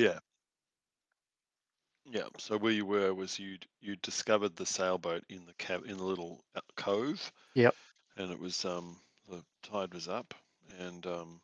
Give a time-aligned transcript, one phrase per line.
[0.00, 0.18] Yeah.
[2.10, 2.28] Yeah.
[2.38, 6.04] So where you were was you'd you discovered the sailboat in the cab in the
[6.04, 7.30] little uh, cove.
[7.54, 7.74] Yep.
[8.16, 8.96] And it was um
[9.28, 10.34] the tide was up
[10.78, 11.40] and um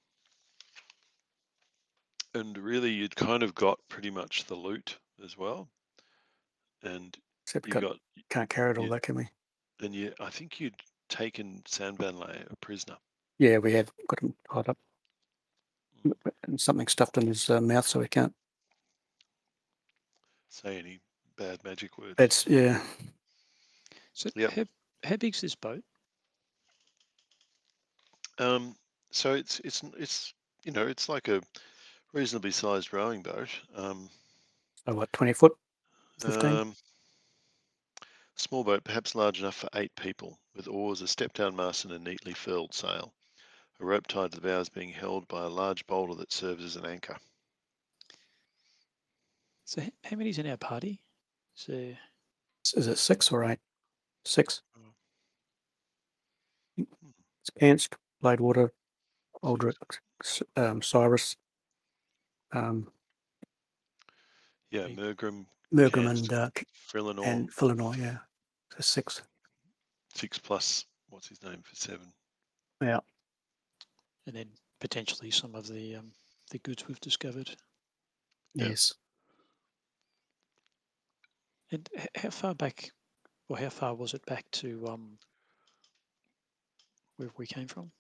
[2.35, 5.69] and really you'd kind of got pretty much the loot as well.
[6.83, 7.99] And Except you got, got
[8.31, 9.29] can't carry it all, you that can we?
[9.81, 12.97] and you I think you'd taken Sandbanlay a prisoner.
[13.39, 14.79] Yeah, we have got him tied up
[16.05, 16.13] Mm.
[16.45, 18.33] and something stuffed in his uh, mouth, so he can't.
[20.51, 20.99] Say any
[21.37, 22.15] bad magic words.
[22.17, 22.81] That's yeah.
[24.15, 24.53] So Yep.
[24.53, 24.65] how,
[25.05, 25.83] how big's this boat?
[28.39, 28.75] Um,
[29.11, 30.33] so it's it's it's
[30.65, 31.43] you know it's like a
[32.13, 33.49] reasonably sized rowing boat.
[33.75, 34.09] Um,
[34.87, 35.57] So what, twenty foot?
[36.21, 36.51] 15?
[36.51, 36.77] um,
[38.37, 41.99] small boat, perhaps large enough for eight people, with oars, a step-down mast, and a
[41.99, 43.13] neatly furled sail.
[43.81, 46.77] A rope tied to the bows being held by a large boulder that serves as
[46.77, 47.17] an anchor.
[49.67, 51.01] So how many's in our party?
[51.55, 51.73] So
[52.77, 53.59] Is it six or eight?
[54.25, 54.63] Six.
[56.79, 56.87] Mm.
[57.41, 58.71] It's Kansk, Bladewater,
[59.43, 59.77] Aldrich,
[60.57, 61.37] um, Cyrus,
[62.53, 62.89] um,
[64.71, 64.99] Yeah, Big.
[64.99, 66.51] Mergrim, Mergrim, and uh,
[66.89, 67.99] Frillinor, and Philinoy.
[67.99, 68.19] Yeah,
[68.73, 69.23] so six.
[70.15, 70.85] six plus.
[71.09, 72.13] What's his name for seven?
[72.81, 73.01] Yeah.
[74.27, 74.49] and then
[74.81, 76.13] potentially some of the um,
[76.51, 77.51] the goods we've discovered.
[78.55, 78.69] Yeah.
[78.69, 78.93] Yes.
[81.71, 82.91] And how far back,
[83.49, 85.19] or how far was it back to um,
[87.17, 87.93] where we came from?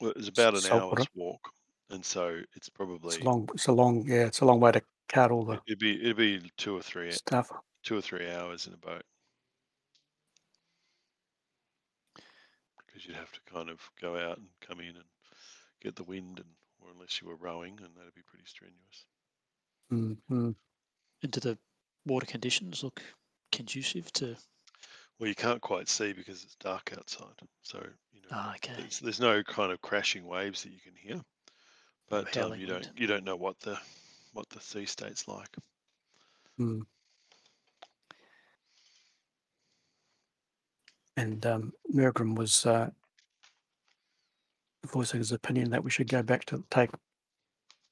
[0.00, 1.02] Well, it's about an Saltwater.
[1.02, 1.52] hour's walk,
[1.90, 3.48] and so it's probably It's a long.
[3.54, 4.06] It's a long.
[4.06, 6.82] Yeah, it's a long way to cart all the it'd be it'd be two or
[6.82, 7.50] three stuff.
[7.82, 9.02] two or three hours in a boat
[12.76, 15.04] because you'd have to kind of go out and come in and
[15.80, 19.06] get the wind and or unless you were rowing and that'd be pretty strenuous
[19.92, 20.50] Mm-hmm.
[21.22, 21.58] And do the
[22.08, 23.00] water conditions look
[23.52, 24.36] conducive to?
[25.20, 27.78] well you can't quite see because it's dark outside so
[28.12, 28.74] you know Ah, okay.
[28.76, 31.20] there's, there's no kind of crashing waves that you can hear
[32.10, 33.78] but um, you don't you don't know what the
[34.32, 35.56] what the sea state's like
[36.60, 36.82] Mm.
[41.16, 42.90] And um, Mergrim was uh,
[44.86, 46.90] voicing his opinion that we should go back to take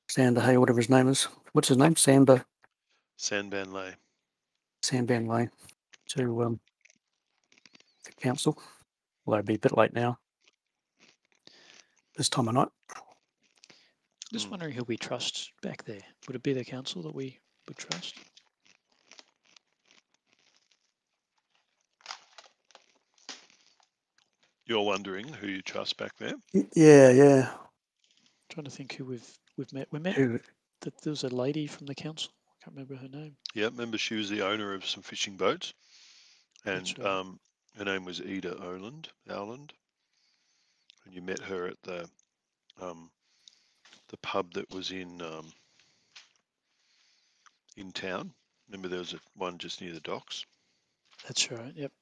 [0.08, 1.24] Sander Hay, whatever his name is.
[1.52, 1.96] What's his name?
[1.96, 2.44] Samba
[3.18, 3.94] Sandban Lay
[4.86, 5.50] Samban Lane
[6.10, 6.60] to um,
[8.04, 8.56] the council.
[9.26, 10.18] Although it'd be a bit late now.
[12.16, 12.68] This time of night.
[14.32, 14.50] Just Mm.
[14.52, 16.00] wondering who we trust back there.
[16.26, 18.14] Would it be the council that we would trust?
[24.66, 27.54] you're wondering who you trust back there Y- Yeah, yeah.
[28.48, 29.88] trying to think who we've we've met.
[29.90, 30.38] We met Who?
[30.82, 32.32] that there was a lady from the council.
[32.66, 33.36] I can't remember her name.
[33.54, 35.72] Yeah, remember she was the owner of some fishing boats,
[36.64, 37.06] and right.
[37.06, 37.38] um,
[37.78, 39.72] her name was Ida Oland, Owland,
[41.04, 42.08] and you met her at the
[42.80, 43.10] um,
[44.08, 45.52] the pub that was in um,
[47.76, 48.32] in town.
[48.68, 50.44] Remember there was a, one just near the docks.
[51.24, 51.72] That's right.
[51.76, 51.92] Yep.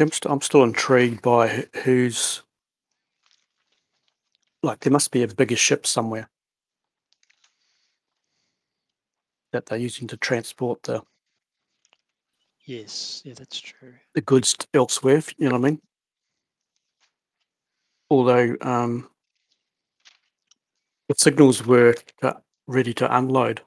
[0.00, 2.42] I'm, st- I'm still intrigued by who's
[4.62, 6.28] like there must be a bigger ship somewhere
[9.52, 11.02] that they're using to transport the,
[12.64, 13.22] Yes.
[13.24, 13.94] Yeah, that's true.
[14.14, 15.22] the goods elsewhere.
[15.38, 15.80] You know what I mean?
[18.10, 19.08] Although um,
[21.08, 21.94] the signals were
[22.66, 23.62] ready to unload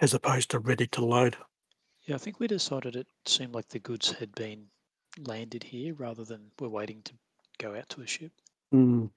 [0.00, 1.36] as opposed to ready to load.
[2.02, 4.66] Yeah, I think we decided it seemed like the goods had been
[5.26, 7.12] landed here rather than we're waiting to
[7.58, 8.32] go out to a ship.
[8.74, 9.10] Mm.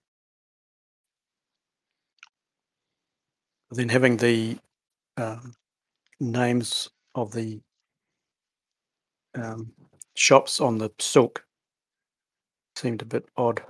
[3.72, 4.58] Then having the
[5.18, 5.54] um,
[6.20, 7.60] names of the
[9.36, 9.72] um,
[10.16, 11.44] shops on the silk
[12.76, 13.62] seemed a bit odd.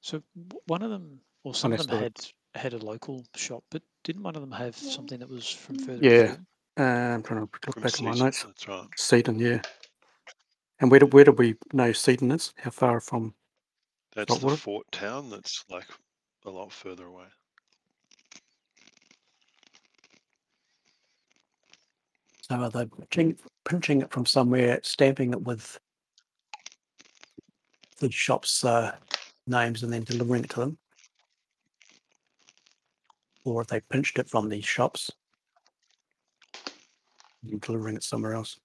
[0.00, 0.22] So
[0.66, 2.16] one of them, or some of them had
[2.54, 6.04] had a local shop, but didn't one of them have something that was from further
[6.04, 6.36] Yeah.
[6.78, 8.44] Uh, I'm trying to look From back at my notes.
[8.44, 8.86] That's right.
[8.96, 9.62] Seaton, yeah.
[10.78, 12.52] And where do, where do we know Seaton is?
[12.58, 13.34] How far from?
[14.14, 15.30] That's the fort town.
[15.30, 15.86] That's like
[16.44, 17.26] a lot further away.
[22.48, 25.80] So they pinching, pinching it from somewhere, stamping it with
[27.98, 28.94] the shop's uh,
[29.48, 30.78] names and then delivering it to them?
[33.44, 35.10] Or if they pinched it from these shops
[37.42, 38.60] and delivering it somewhere else?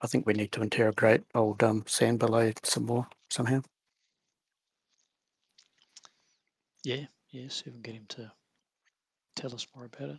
[0.00, 3.62] I think we need to interrogate old um, Sand Ballet some more somehow.
[6.84, 7.06] Yeah,
[7.42, 7.48] yeah.
[7.48, 8.32] See if we can get him to
[9.34, 10.18] tell us more about it.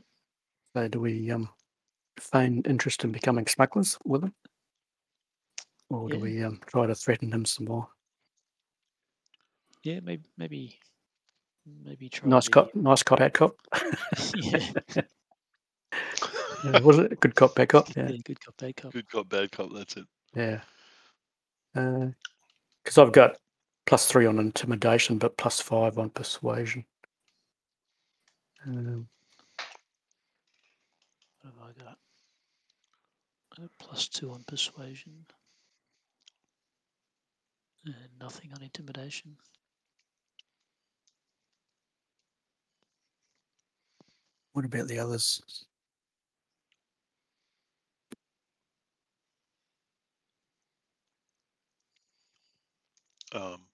[0.75, 1.50] So do we um,
[2.19, 4.34] feign interest in becoming smugglers with him?
[5.90, 6.22] Or do Yeah.
[6.24, 7.88] we um, try to threaten him some more?
[9.84, 10.80] Yeah, maybe, maybe,
[11.66, 12.30] maybe try.
[12.30, 13.56] Nice the- cop, nice cop, bad cop.
[14.36, 14.72] yeah,
[16.66, 17.88] Yeah, was it good cop, bad cop?
[17.96, 18.92] yeah, Yeah, good cop, bad cop.
[18.94, 19.69] Good cop, bad cop.
[19.74, 20.06] That's it.
[20.36, 20.60] yeah.
[21.74, 23.38] Because I've got
[23.86, 26.86] plus three on intimidation, but plus five on persuasion.
[28.65, 29.07] Um,
[31.42, 31.98] What have I got?
[33.57, 35.25] I got plus two on persuasion.
[37.86, 39.38] And nothing on intimidation.
[44.57, 45.39] what about the others?
[53.36, 53.67] Um,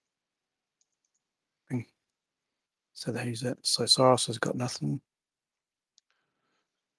[3.03, 3.57] So that who's that?
[3.63, 5.01] So Cyrus has got nothing.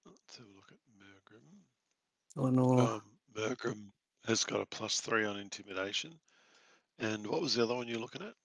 [0.05, 1.41] let's have a look at Mergrim.
[2.37, 3.01] Eleanor, Um,
[3.33, 3.87] Mergrim
[4.27, 6.19] has got a plus three on intimidation.
[6.99, 8.35] And what was the other one you're looking at?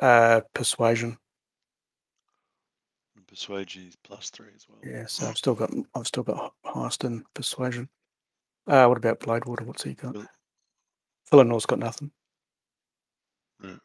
[0.00, 1.16] uh, persuasion.
[3.16, 4.80] And persuasion is plus three as well.
[4.84, 7.88] Yeah, so I've still got I've still got highest in persuasion.
[8.66, 9.64] Uh, what about Bladewater?
[9.64, 10.12] What's he got?
[10.12, 10.26] Phil-
[11.30, 12.10] Philanor's got nothing.
[13.64, 13.76] Yeah.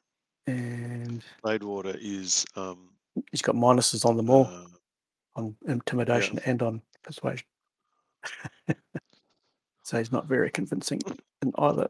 [0.47, 2.89] And Bladewater is um,
[3.31, 4.65] he's got minuses on them all uh,
[5.35, 7.45] on intimidation and on persuasion.
[9.83, 10.99] so he's not very convincing
[11.41, 11.89] in either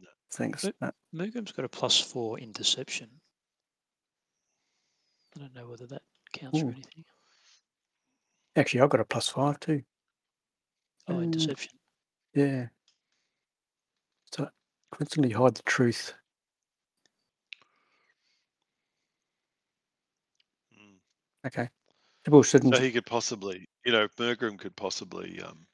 [0.00, 0.08] No.
[0.32, 0.62] things.
[0.80, 1.24] But- No.
[1.26, 3.08] Mergrim's got a plus four in deception.
[5.36, 6.62] I don't know whether that counts Ooh.
[6.62, 7.04] for anything.
[8.56, 9.82] Actually, I've got a plus five too.
[11.06, 11.72] Oh, in Uh, deception.
[12.34, 12.66] Yeah.
[14.34, 14.48] So
[14.92, 16.12] constantly hide the truth.
[20.74, 20.96] mm.
[21.48, 21.68] Okay.
[22.24, 22.74] People shouldn't.
[22.74, 25.66] so he could possibly, you know, Mergrim could possibly, um,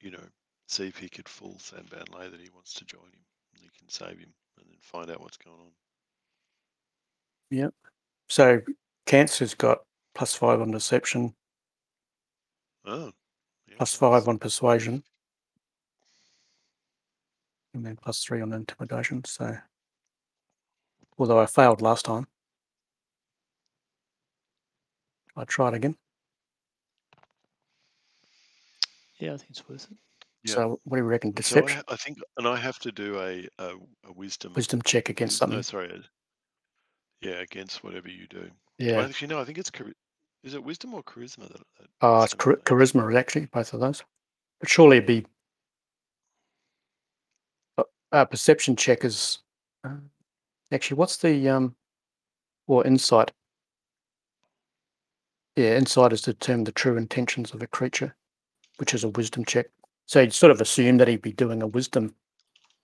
[0.00, 0.22] you know,
[0.68, 3.24] see if he could fool Sanban Lay that he wants to join him.
[3.54, 5.70] And he can save him and then find out what's going on.
[7.50, 7.74] Yep.
[8.28, 8.60] So
[9.06, 9.78] Cancer's got
[10.14, 11.34] plus five on deception,
[12.84, 13.12] Oh,
[13.68, 15.02] yeah, five on persuasion,
[17.74, 19.24] and then plus three on intimidation.
[19.24, 19.56] So,
[21.18, 22.26] although I failed last time,
[25.36, 25.96] I tried again.
[29.18, 29.96] Yeah, I think it's worth it.
[30.44, 30.54] Yeah.
[30.54, 31.30] So, what do you reckon?
[31.42, 33.74] So I, Deception, I think, and I have to do a a,
[34.08, 34.52] a wisdom.
[34.54, 35.56] wisdom check against something.
[35.58, 36.02] No, sorry.
[37.20, 38.50] yeah, against whatever you do.
[38.78, 38.96] Yeah.
[38.98, 39.40] Well, actually, no.
[39.40, 39.70] I think it's
[40.44, 41.58] is it wisdom or charisma that?
[41.80, 44.04] that Oh, it's char- Lay- charisma, actually, both of those.
[44.60, 45.26] But surely it'd be.
[47.78, 49.38] Uh, uh, perception check is.
[49.82, 49.96] Uh,
[50.70, 51.48] actually, what's the.
[51.48, 51.74] um,
[52.68, 53.32] Or insight?
[55.56, 58.14] Yeah, insight is to determine the true intentions of a creature,
[58.76, 59.66] which is a wisdom check.
[60.04, 62.14] So you'd sort of assume that he'd be doing a wisdom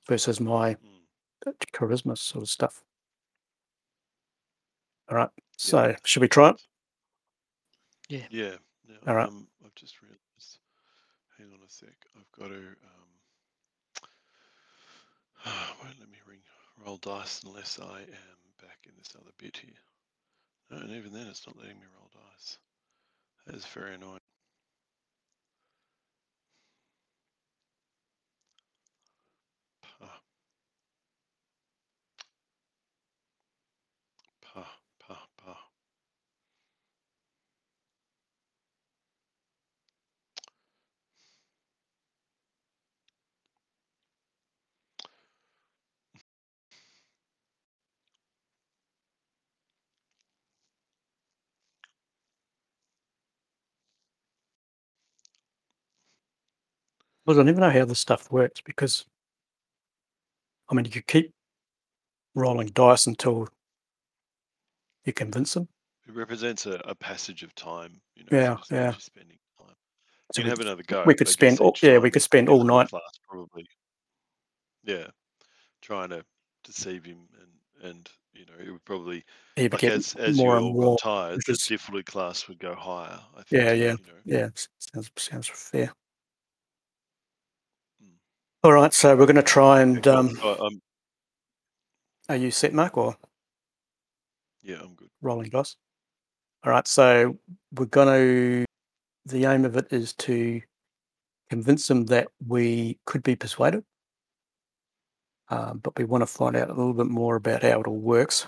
[0.08, 1.06] versus my Mm.
[1.46, 2.82] uh, charisma sort of stuff.
[5.08, 5.30] All right.
[5.56, 6.62] So should we try it?
[8.08, 8.26] Yeah.
[8.30, 8.56] Yeah.
[8.88, 9.28] yeah All right.
[9.28, 10.58] Um, I've just realised.
[11.36, 11.94] Hang on a sec.
[12.16, 12.56] I've got to.
[12.56, 13.10] Um,
[15.82, 16.40] won't let me ring
[16.78, 19.74] roll dice unless I am back in this other bit here.
[20.72, 22.58] And even then, it's not letting me roll dice.
[23.46, 24.21] That is very annoying.
[57.26, 59.04] I don't even know how this stuff works because,
[60.68, 61.32] I mean, you could keep
[62.34, 63.48] rolling dice until
[65.04, 65.68] you convince them.
[66.08, 68.00] It represents a, a passage of time.
[68.16, 68.92] You know, Yeah, so yeah.
[68.98, 69.74] spending time.
[70.32, 71.04] So you we have could- another go.
[71.06, 72.88] we could spend all- yeah, we could spend all night.
[72.88, 73.66] Class, probably.
[74.84, 75.06] Yeah,
[75.80, 76.24] trying to
[76.64, 79.24] deceive him, and and you know, it would probably
[79.56, 80.98] You like get as as more you and more.
[80.98, 83.20] tired, the difficulty class would go higher.
[83.36, 83.62] I think.
[83.62, 84.48] Yeah, yeah, You know, yeah.
[84.78, 85.92] Sounds sounds fair.
[88.64, 90.06] All right, so we're going to try and.
[90.06, 90.80] Um, Uh, um,
[92.28, 93.16] are you set, Mark, or
[94.62, 95.10] yeah, I'm good.
[95.20, 95.76] rolling dice?
[96.64, 97.38] All right, so
[97.72, 98.64] we're going to.
[99.26, 100.60] The aim of it is to
[101.50, 103.84] convince them that we could be persuaded,
[105.48, 107.98] um, but we want to find out a little bit more about how it all
[107.98, 108.46] works.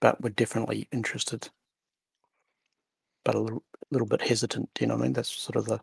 [0.00, 1.48] but we're definitely interested,
[3.24, 4.68] but a little, little bit hesitant.
[4.74, 5.12] Do You know what I mean?
[5.12, 5.80] That's sort of the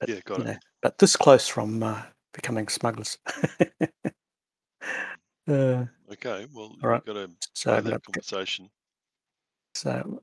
[0.00, 0.44] but, Yeah, got it.
[0.46, 3.18] know, but this close from uh, becoming smugglers.
[5.48, 7.02] uh, Okay, well, All right.
[7.04, 8.70] you've got to so, have that conversation.
[9.74, 10.22] so,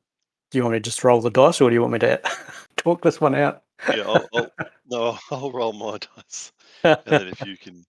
[0.49, 2.21] do you want me to just roll the dice, or do you want me to
[2.77, 3.63] talk this one out?
[3.93, 4.51] Yeah, I'll, I'll
[4.87, 6.53] no, I'll roll my dice,
[6.83, 7.83] and then if you can,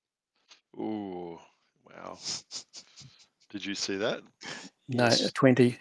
[0.76, 1.38] ooh,
[1.88, 2.18] wow,
[3.50, 4.22] did you see that?
[4.88, 5.20] no, Yes.
[5.28, 5.78] a twenty.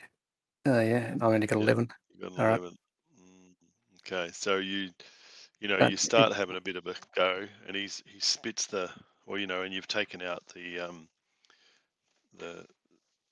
[0.68, 1.64] Oh yeah, I only got Yeah.
[1.64, 1.92] eleven.
[2.14, 2.60] You got an All right.
[2.60, 2.78] eleven.
[3.20, 3.54] Mm,
[4.06, 4.90] Okay, so you,
[5.64, 8.90] you know, you start having a bit of a go, and he's he spits the,
[9.26, 11.08] well, you know, and you've taken out the um,
[12.38, 12.66] the,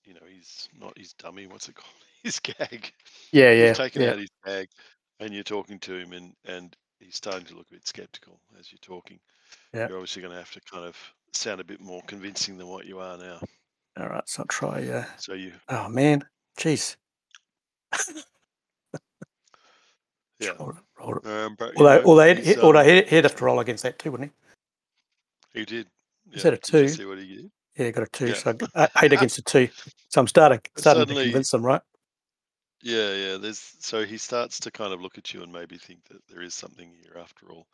[0.05, 1.45] you know, he's not his dummy.
[1.45, 1.93] What's it called?
[2.23, 2.93] His gag.
[3.33, 4.11] Yeah, yeah, You've taken yeah.
[4.11, 4.69] out his gag,
[5.19, 8.71] and you're talking to him, and and he's starting to look a bit skeptical as
[8.71, 9.19] you're talking.
[9.73, 9.89] Yeah.
[9.89, 10.95] You're obviously going to have to kind of
[11.33, 13.39] sound a bit more convincing than what you are now.
[13.99, 14.87] All right, so I'll try.
[14.87, 16.23] Uh, So you, oh man,
[16.57, 16.95] jeez.
[20.39, 20.51] yeah.
[20.57, 20.77] Roll it, roll it.
[21.01, 23.99] Um, but, although, know, although, he'd, although um, he'd, he'd have to roll against that
[23.99, 24.31] too, wouldn't
[25.53, 25.87] he He did.
[26.31, 26.87] Is that a two?
[26.87, 27.51] see what he did?
[27.77, 28.27] Yeah, he got a two.
[28.27, 28.33] Yeah.
[28.33, 29.69] So uh, eight against a two.
[30.09, 31.81] So I'm starting starting to convince them, right?
[32.83, 33.37] Yeah, yeah.
[33.37, 36.41] There's so he starts to kind of look at you and maybe think that there
[36.41, 37.67] is something here after all,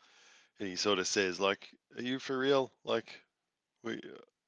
[0.60, 2.72] and he sort of says, like, "Are you for real?
[2.84, 3.20] Like,
[3.82, 4.00] we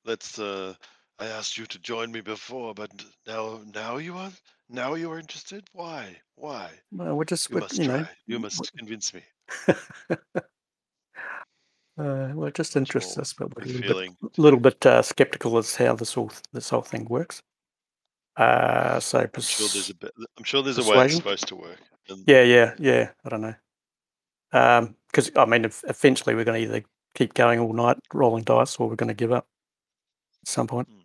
[0.05, 0.75] that's uh,
[1.21, 2.91] I asked you to join me before, but
[3.27, 4.33] now now you are
[4.71, 5.65] now you are interested.
[5.73, 6.17] Why?
[6.37, 6.71] Why?
[6.93, 7.99] Well, we're just, You we're, must you try.
[7.99, 9.23] know, you must convince me."
[9.69, 10.17] uh,
[11.99, 14.17] we're just interests more us, but we're a little feeling.
[14.23, 17.43] bit, little bit uh, skeptical as how this whole this whole thing works.
[18.37, 21.57] Uh, so I'm sure there's a bit, I'm sure there's a way it's supposed to
[21.57, 21.79] work.
[22.09, 23.11] And yeah, yeah, yeah.
[23.25, 23.55] I don't know.
[24.53, 28.45] Um, because I mean, if, eventually we're going to either keep going all night rolling
[28.45, 29.47] dice, or we're going to give up
[30.43, 30.89] at some point.
[30.89, 31.00] Hmm.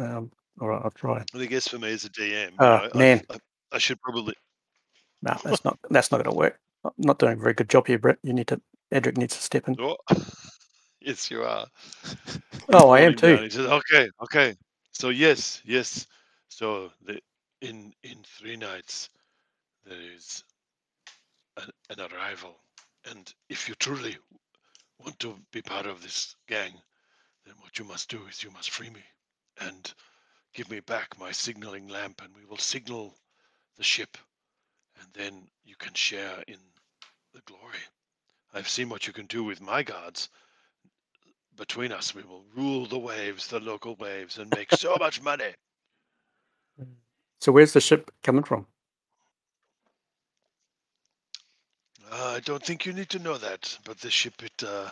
[0.00, 0.30] Um,
[0.60, 1.24] all right, I'll try.
[1.34, 3.22] I guess for me as a DM, Oh, I- man.
[3.30, 3.38] I,
[3.72, 4.34] I should probably
[5.22, 6.58] No, that's not that's not going to work.
[6.84, 8.18] I'm not doing a very good job here, Brett.
[8.22, 8.60] You need to.
[8.90, 9.76] Edric needs to step in.
[9.78, 9.96] Oh,
[11.00, 11.66] yes, you are.
[12.72, 13.36] Oh, I am down.
[13.38, 13.42] too.
[13.44, 14.56] He says, "Okay, okay.
[14.92, 16.06] So yes, yes.
[16.48, 17.20] So the
[17.60, 19.10] in in three nights
[19.84, 20.42] there is
[21.58, 22.56] an, an arrival,
[23.10, 24.16] and if you truly
[24.98, 26.72] want to be part of this gang,
[27.44, 29.02] then what you must do is you must free me
[29.60, 29.92] and
[30.54, 33.14] give me back my signaling lamp, and we will signal
[33.78, 34.18] the ship,
[35.00, 36.58] and then you can share in
[37.34, 37.80] the glory.
[38.54, 40.30] I've seen what you can do with my guards."
[41.56, 45.54] Between us, we will rule the waves, the local waves, and make so much money.
[47.40, 48.66] So where's the ship coming from?
[52.10, 54.90] Uh, I don't think you need to know that, but the ship it uh,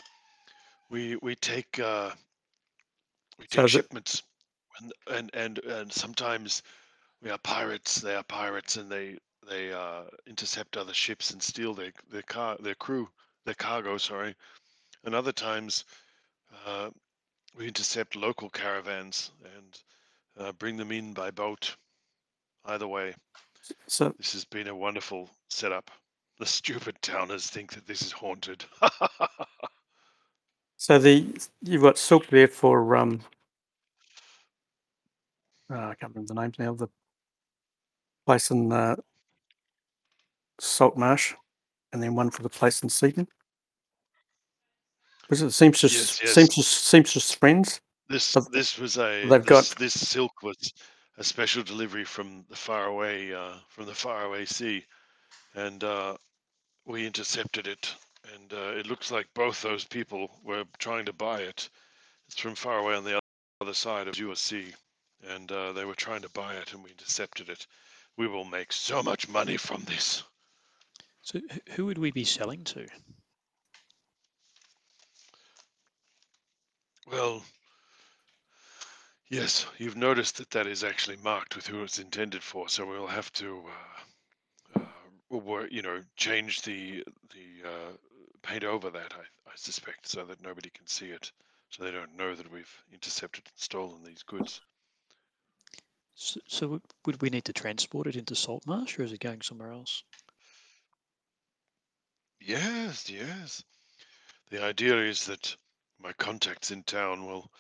[0.90, 2.10] we we take uh,
[3.38, 4.22] we So take it- shipments,
[4.80, 6.62] and, and and and sometimes
[7.22, 8.00] we are pirates.
[8.00, 9.18] They are pirates, and they
[9.48, 13.08] they uh, intercept other ships and steal their their car their crew
[13.44, 13.98] their cargo.
[13.98, 14.34] Sorry,
[15.04, 15.84] and other times
[16.66, 16.90] uh,
[17.56, 19.80] we intercept local caravans and
[20.38, 21.76] uh, bring them in by boat.
[22.66, 23.14] Either way,
[23.86, 25.90] So this has been a wonderful setup.
[26.38, 28.64] The stupid towners think that this is haunted.
[30.76, 31.26] so the
[31.62, 33.22] you've got silk there for um.
[35.70, 36.74] Oh, I can't remember the names now.
[36.74, 36.88] The
[38.26, 38.96] place in uh,
[40.60, 41.34] Salt Marsh,
[41.92, 43.26] and then one for the place in Seaton.
[45.30, 45.94] Was it Seamstress?
[45.94, 46.34] Yes, yes.
[46.34, 47.80] Seamstress, Seamstress Friends.
[48.08, 50.72] this But this was a they've this, got- this silk was
[51.18, 54.84] a special delivery from the faraway uh, from the faraway sea,
[55.54, 56.16] and uh,
[56.86, 57.94] we intercepted it.
[58.34, 61.70] And uh, it looks like both those people were trying to buy it.
[62.26, 63.18] It's from far away on the
[63.62, 64.66] other side of sea,
[65.26, 67.66] and uh, they were trying to buy it, and we intercepted it.
[68.16, 70.22] We will make so much money from this.
[71.22, 72.86] So who would we be selling to?
[77.10, 77.42] Well,
[79.30, 83.06] yes, you've noticed that that is actually marked with who it's intended for, so we'll
[83.06, 83.62] have to,
[84.76, 84.80] uh,
[85.32, 87.92] uh, you know, change the the uh,
[88.42, 89.14] paint over that.
[89.14, 91.32] I, I suspect, so that nobody can see it,
[91.70, 94.60] so they don't know that we've intercepted and stolen these goods.
[96.20, 100.02] So, would- we need to transport it into Saltmarsh, or is it going somewhere else?
[102.40, 103.62] Yes, yes.
[104.50, 105.56] The idea is that
[106.00, 107.52] my contacts in town will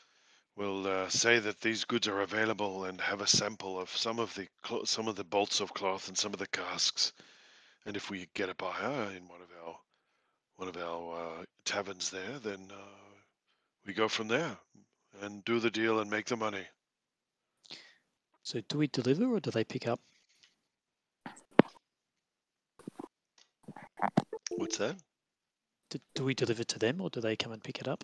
[0.56, 4.34] will uh, say that these goods are available and have a sample of some of
[4.34, 7.12] the clo- some of the bolts of cloth and some of the casks.
[7.86, 9.78] And if we get a buyer in one of our
[10.56, 13.20] one of our uh, taverns there, then uh,
[13.86, 14.58] we go from there
[15.20, 16.66] and do the deal and make the money.
[18.48, 20.00] So do we deliver or do they pick up?
[24.56, 24.96] What's that?
[25.90, 28.02] Do, do we deliver to them or do they come and pick it up?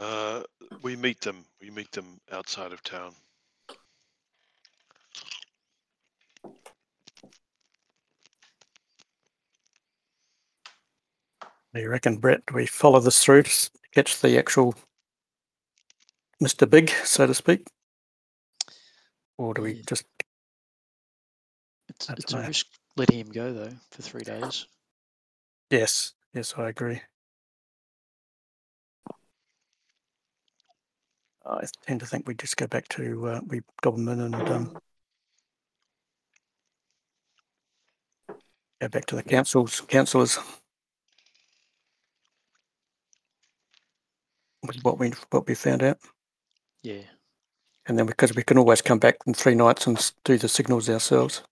[0.00, 0.42] Uh,
[0.82, 1.44] we meet them.
[1.60, 3.14] We meet them outside of town.
[11.72, 12.44] Do you reckon, Brett?
[12.46, 14.74] Do we follow this through to catch the actual
[16.42, 16.68] Mr.
[16.68, 17.68] Big, so to speak?
[19.38, 20.04] Or do we just
[21.88, 24.66] It's, it's a risk letting him go though for three days.
[25.70, 27.00] Yes, yes, I agree.
[31.46, 34.76] I tend to think we just go back to uh, we them in and um,
[38.80, 40.38] go back to the councils, councillors.
[44.64, 45.98] With what we what we found out,
[46.82, 47.02] Yeah.
[47.86, 50.88] and then because we can always come back in three nights and do the signals
[50.88, 51.42] ourselves.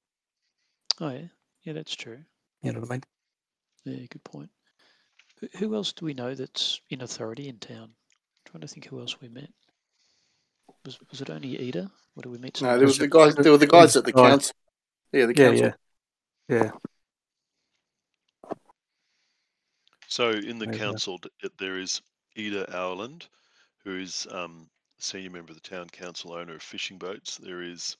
[1.00, 1.28] Oh yeah.
[1.64, 2.18] Yeah, that's true.
[2.62, 3.02] You know what I mean?
[3.84, 4.50] Yeah, good point.
[5.40, 7.90] Who, who else do we know that's in authority in town?
[8.46, 9.50] trying to think who else we met.
[10.84, 11.90] Was was it only Ida?
[12.14, 12.60] What did we meet?
[12.60, 12.98] No, there else?
[12.98, 13.34] was the guys.
[13.34, 14.30] There were the guys at the Guy.
[14.30, 14.54] council.
[15.12, 15.72] Yeah, the Yeah, council.
[16.48, 16.70] yeah, yeah.
[20.08, 22.00] So in the Maybe, council, d- there is
[22.36, 23.28] Ida Owland,
[23.84, 24.68] who is um,
[25.02, 27.36] senior member of the town council, owner of fishing boats.
[27.36, 27.96] There is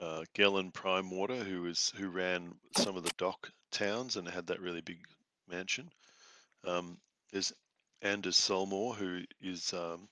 [0.00, 4.46] uh, Gellan Prime Water, who is who ran some of the dock towns and had
[4.48, 4.98] that really big
[5.48, 5.90] mansion.
[6.64, 6.98] Um,
[7.32, 7.52] there's
[8.02, 10.08] Anders Solmor, who is um,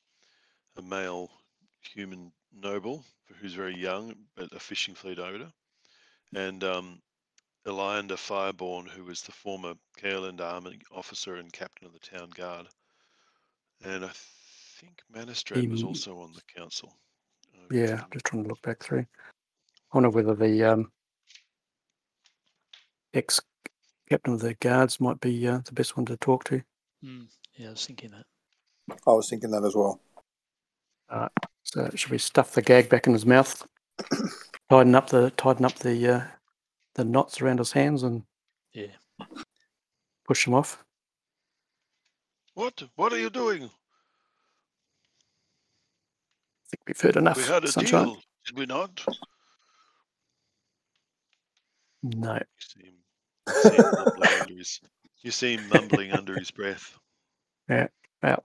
[0.76, 1.30] a male
[1.80, 3.04] human noble
[3.40, 5.50] who's very young, but a fishing fleet owner,
[6.34, 7.00] and um,
[7.66, 12.66] Eliander Fireborn, who was the former Keoland Army officer and captain of the town guard.
[13.84, 14.10] And I
[14.82, 16.96] think Manistrad was also on the council.
[17.54, 19.06] Uh, Yeah, um, just trying to look back through.
[19.92, 20.90] I wonder whether the um,
[23.14, 23.40] ex
[24.08, 26.62] captain of the guards might be uh, the best one to talk to.
[27.04, 28.26] Mm, yeah, I was thinking that.
[29.06, 30.00] I was thinking that as well.
[31.62, 33.66] So should we stuff the gag back in his mouth,
[34.70, 36.24] tighten up the tighten up the uh,
[36.94, 38.24] the knots around his hands, and
[38.72, 38.96] Yeah.
[40.26, 40.84] push him off?
[42.54, 42.82] What?
[42.96, 43.70] What are you doing?
[46.72, 47.36] I think we've heard enough.
[47.36, 48.04] we had a sunshine.
[48.06, 49.04] deal, did we not?
[52.02, 52.94] No, You see him,
[53.46, 54.80] you see him mumbling under his.
[55.22, 56.98] You see him mumbling under his breath.
[57.68, 57.88] Yeah,
[58.22, 58.42] well.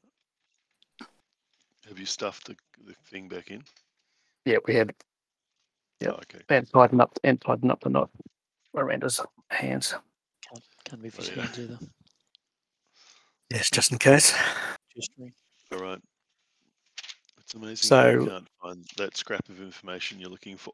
[1.87, 3.63] Have you stuffed the, the thing back in?
[4.45, 4.93] yeah, we had
[6.01, 6.09] Yeah.
[6.09, 6.41] Oh, okay.
[6.49, 8.09] and tighten up and tighten up the knot
[8.75, 9.95] around his hands.
[10.47, 11.41] Can't, can't move his Oh, yeah.
[11.43, 11.77] hands either.
[13.51, 14.35] Yes, just in case.
[14.95, 15.33] Gesturing.
[15.71, 15.99] All right.
[17.63, 20.73] It's amazing So- you can't find that scrap of information you're looking for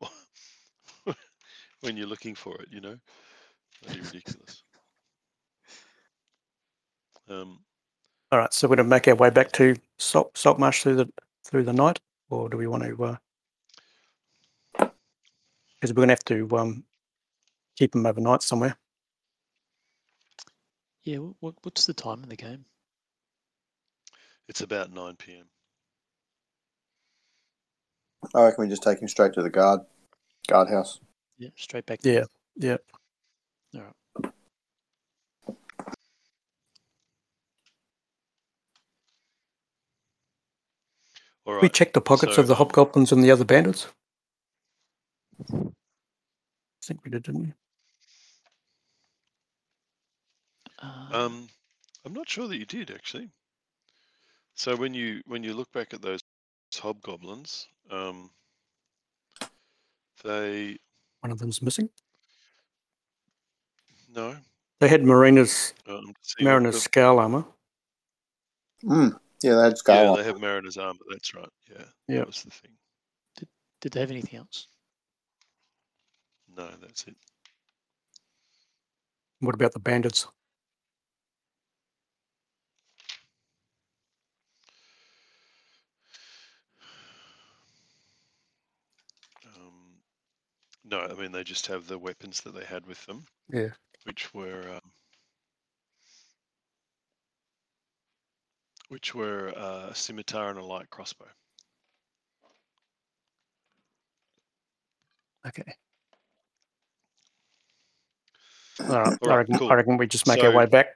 [1.82, 2.67] when you're looking for it.
[2.72, 2.98] You know,
[3.84, 4.63] bloody ridiculous.
[7.30, 7.60] Um,
[8.32, 11.10] All right, so we're going to make our way back to Salt, Saltmarsh through the
[11.46, 13.17] through the night, or do we want to?
[14.74, 16.84] Because we're going to have to um,
[17.78, 18.78] keep them overnight somewhere.
[21.04, 21.17] Yeah.
[21.17, 22.65] What, what what's the time in the game?
[24.50, 25.46] it's about 9 p.m.
[28.33, 29.81] I reckon we just take him straight to the guard
[30.47, 30.99] guardhouse.
[31.38, 31.49] Yeah.
[31.55, 31.99] Straight back.
[32.03, 32.77] Yeah, yeah.
[33.75, 33.93] All right.
[41.45, 41.73] All We right.
[41.73, 43.88] checked the pockets so, of the hobgoblins and the other bandits.
[45.51, 47.53] I think we did, didn't we?
[50.81, 51.47] Uh, Um,
[52.05, 53.29] I'm not sure that you did actually.
[54.55, 56.21] So when you when you look back at those
[56.73, 58.30] hobgoblins, um,
[60.24, 60.78] they
[61.22, 61.89] One of them's missing.
[64.10, 64.36] no.
[64.80, 67.46] They had Marina's Um, seeing Mariner's the- scale armor.
[68.84, 69.17] Mm.
[69.41, 70.15] Yeah, that's had yeah, scale.
[70.17, 71.00] they have Mariner's armor.
[71.10, 71.50] That's right.
[71.69, 72.17] Yeah, Yep.
[72.17, 72.78] that was the thing.
[73.82, 74.67] did they have anything else?
[76.48, 77.17] No, that's it.
[79.39, 80.26] What about the bandits?
[90.93, 93.25] No, I mean they just have the weapons that they had with them.
[93.51, 93.69] Yeah.
[94.03, 94.91] Which were um,
[98.89, 101.25] which were uh, a scimitar and a light crossbow.
[105.47, 105.73] Okay.
[108.79, 109.17] All right.
[109.21, 109.71] All I, reckon, cool.
[109.71, 110.88] I reckon we just make our way back.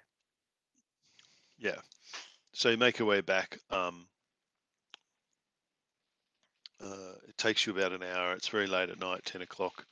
[1.57, 1.75] Yeah.
[2.53, 3.59] So you make your way back.
[3.71, 4.07] Um,
[6.83, 8.33] uh, it takes you about an hour.
[8.33, 9.85] It's very late at night, ten o'clock.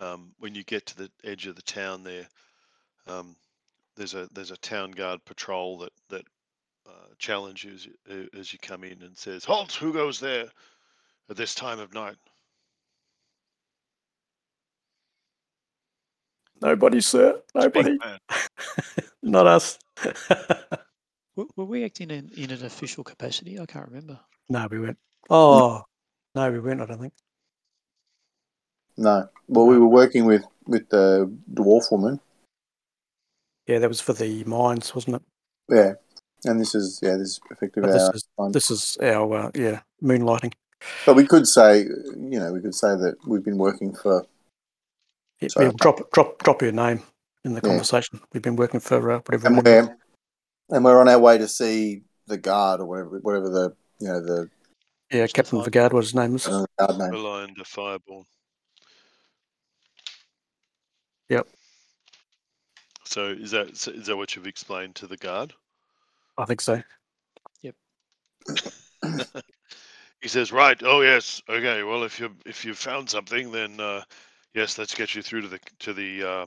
[0.00, 2.26] Um, when you get to the edge of the town, there,
[3.06, 3.36] um,
[3.96, 6.24] there's a there's a town guard patrol that that
[6.86, 9.72] uh, challenges you uh, as you come in and says, "Halt!
[9.74, 10.46] Who goes there
[11.28, 12.16] at this time of night?"
[16.60, 17.40] Nobody, sir.
[17.54, 17.98] Nobody.
[19.22, 19.78] Not us.
[21.36, 23.60] Were, were we acting in, in an official capacity?
[23.60, 24.18] I can't remember.
[24.48, 24.98] no, we weren't.
[25.30, 25.84] Oh,
[26.34, 26.80] no, we weren't.
[26.80, 27.12] I don't think.
[28.96, 29.28] No.
[29.46, 32.20] Well, we were working with with the dwarf woman.
[33.66, 35.22] Yeah, that was for the mines, wasn't it?
[35.68, 35.92] Yeah.
[36.44, 39.80] And this is yeah, this is effectively this our is this is our uh, yeah
[40.02, 40.52] moonlighting.
[41.04, 44.24] But we could say, you know, we could say that we've been working for
[45.40, 47.02] Yeah, drop drop drop your name
[47.44, 47.68] in the Yeah.
[47.68, 48.20] conversation.
[48.32, 49.46] We've been working for uh, whatever.
[49.48, 49.88] and the name was.
[49.88, 54.08] we're and we're on our way to see the guard or whatever whatever the you
[54.08, 54.48] know the
[55.10, 55.64] Yeah, What's the Captain five?
[55.66, 56.32] Vigard was his name.
[56.32, 56.46] Was.
[56.46, 57.10] uh, guard name.
[57.10, 58.24] Relying to Fireborn.
[61.28, 61.48] Yep.
[63.04, 65.54] So is that so is that what you've explained to the guard?
[66.36, 66.82] I think so.
[67.62, 67.74] Yep.
[70.20, 70.78] he says, "Right.
[70.82, 71.42] Oh yes.
[71.48, 71.82] Okay.
[71.82, 74.02] Well, if you if you found something, then uh,
[74.54, 76.46] yes, let's get you through to the to the uh,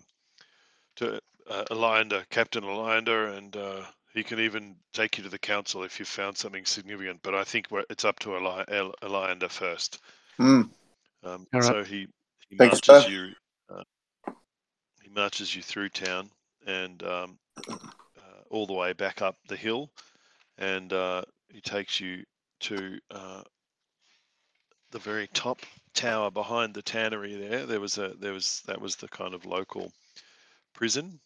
[0.98, 1.20] to
[1.50, 3.82] uh, Aliander, Captain Aliander, and uh,
[4.14, 7.22] he can even take you to the council if you found something significant.
[7.24, 10.00] But I think we're, it's up to Ali- El- Aliander first.
[10.38, 10.62] Hmm.
[11.24, 11.64] Um, All right.
[11.64, 12.08] So he
[12.50, 13.10] he Thanks, marches Beth.
[13.10, 13.30] you
[13.70, 13.84] uh,
[15.02, 16.30] he marches you through town
[16.66, 19.92] and um, uh, all the way back up the hill,
[20.58, 22.24] and uh, he takes you
[22.62, 23.44] to uh,
[24.92, 25.62] the very top
[25.94, 27.36] tower behind the tannery.
[27.36, 29.92] There, there was a there was that was the kind of local
[30.74, 31.20] prison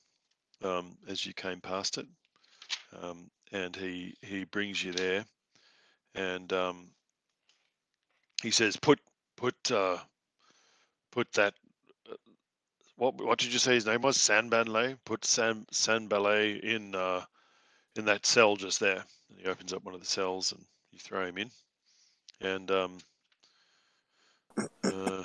[0.63, 2.07] um, as you came past it,
[3.01, 5.25] um, and he he brings you there,
[6.15, 6.89] and um,
[8.41, 8.99] he says, "Put
[9.35, 9.97] put uh,
[11.11, 11.53] put that."
[12.11, 12.15] uh,
[12.97, 14.17] What what did you say his name was?
[14.17, 14.97] Sanbanlay.
[15.05, 17.23] Put San Sanbalay in uh,
[17.95, 19.03] in that cell just there.
[19.29, 21.51] And he opens up one of the cells and you throw him in,
[22.41, 22.97] and um,
[24.83, 25.23] uh,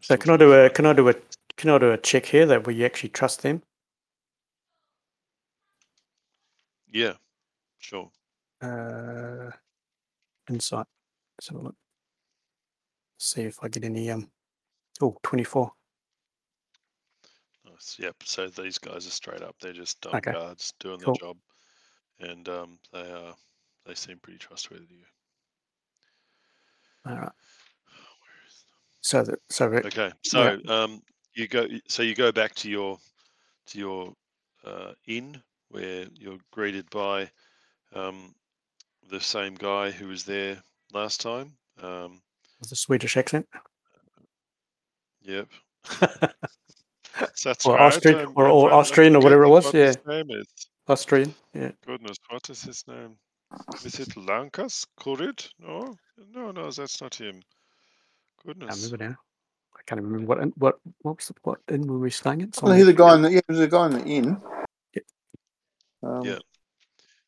[0.00, 1.14] So can I do a can I do a
[1.56, 3.62] can I do a check here that we actually trust them?
[6.94, 7.14] Yeah,
[7.78, 8.10] sure.
[8.62, 9.50] Uh,
[10.48, 10.86] insight.
[11.36, 11.76] Let's have a look.
[13.18, 14.30] See if I get any um.
[15.00, 15.72] Oh, 24.
[17.64, 17.96] Nice.
[17.98, 18.16] Yep.
[18.22, 19.56] So these guys are straight up.
[19.60, 20.32] They're just dumb Okay.
[20.32, 21.14] guards doing Cool.
[21.14, 21.38] their job,
[22.20, 23.34] and um, they are
[23.86, 24.86] they seem pretty trustworthy.
[24.86, 25.04] to you.
[27.06, 27.32] All right.
[28.20, 28.64] Where is
[29.00, 31.02] So that so it, Okay, so um,
[31.34, 31.66] you go.
[31.88, 32.98] So you go back to your
[33.66, 34.14] to your
[34.64, 35.42] uh, inn
[35.74, 37.28] where you're greeted by
[37.94, 38.32] um,
[39.10, 41.52] the same guy who was there last time.
[41.82, 42.20] Um,
[42.60, 43.46] was a Swedish accent.
[45.22, 45.48] yep.
[47.44, 47.80] That's Or right.
[47.82, 49.86] Austrian- or- or Austrian or whatever it was, what yeah.
[49.86, 50.46] his name is.
[50.88, 51.34] Austrian.
[51.54, 51.72] Yeah.
[51.86, 53.16] Goodness, what is his name?
[53.84, 55.48] Is it Lankas Kurit?
[55.58, 55.96] No,
[56.32, 57.40] no, no, that's not him.
[58.44, 58.68] Goodness.
[58.68, 58.92] I Goodness.
[58.92, 59.16] remember now.
[59.76, 62.58] I can't remember what in- what what was the, what inn were we staying at?
[62.62, 64.40] Well, he's the guy in the yeah, there's a guy in the inn.
[66.04, 66.12] Yep.
[66.12, 66.38] Um, Yeah.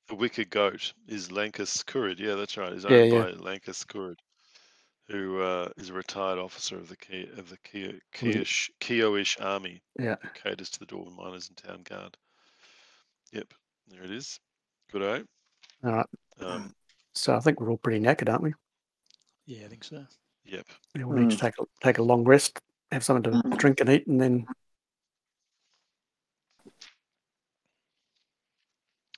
[0.08, 2.20] The wicked goat is Lankas Kurid.
[2.20, 2.72] Yeah, that's right.
[2.72, 3.22] He's owned yeah.
[3.22, 4.18] by Lankas Kurid,
[5.08, 7.98] who uh, is a retired officer of the Ki- of the Ki-.
[8.14, 9.82] Kiosh Keoish army.
[9.98, 10.14] Yeah.
[10.22, 12.16] who caters to the Dwarven miners and town guard.
[13.32, 13.52] Yep,
[13.88, 14.38] there it is.
[14.92, 15.24] Good eye.
[15.88, 16.06] All right.
[16.40, 16.72] Um,
[17.14, 18.52] So I think we're all pretty knackered, aren't we?
[19.46, 20.06] Yeah, I think so.
[20.44, 20.66] yep.
[20.94, 22.60] We all need to take a, take a long rest,
[22.92, 23.58] have something to Mm.
[23.58, 24.46] drink and eat, and then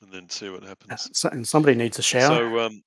[0.02, 1.24] And then see what uh, happens.
[1.32, 2.36] and somebody needs a shower.
[2.36, 2.82] So, um,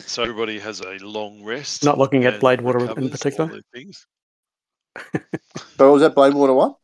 [0.00, 1.84] so everybody has a long rest.
[1.84, 3.50] Not looking at Blade Water in particular.
[3.50, 4.06] their Things.
[5.76, 6.76] So was that Bladewater what?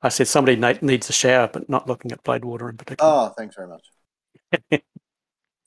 [0.00, 3.10] I said somebody needs a shower, but not looking at Blade Water in particular.
[3.10, 3.86] Oh, thanks very much.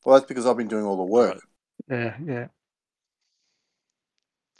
[0.03, 1.39] well, that's because I've been doing all the work.
[1.87, 2.47] Yeah, yeah.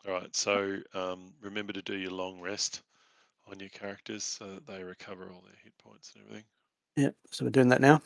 [0.08, 0.36] All right.
[0.36, 2.84] So um, remember to do your long rest
[3.50, 6.46] on your characters so that they recover all their hit points and everything.
[6.96, 7.10] Yeah.
[7.32, 8.02] So we're doing that now.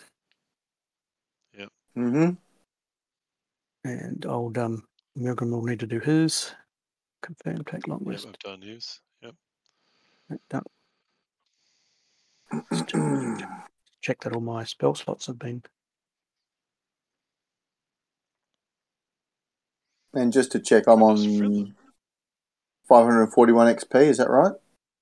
[1.98, 2.32] Mm-hmm.
[3.84, 4.84] And old um
[5.18, 6.52] Mergrim will need to do his.
[7.22, 8.28] Confirm, take long Yep, rest.
[8.28, 9.00] I've done yours.
[9.22, 9.36] Yep.
[10.50, 10.64] Done.
[12.74, 13.50] Check,
[14.02, 15.64] check that all my spell slots have been.
[20.14, 21.18] And just to check, I'm on
[22.88, 24.02] 541 XP.
[24.02, 24.54] Is that right?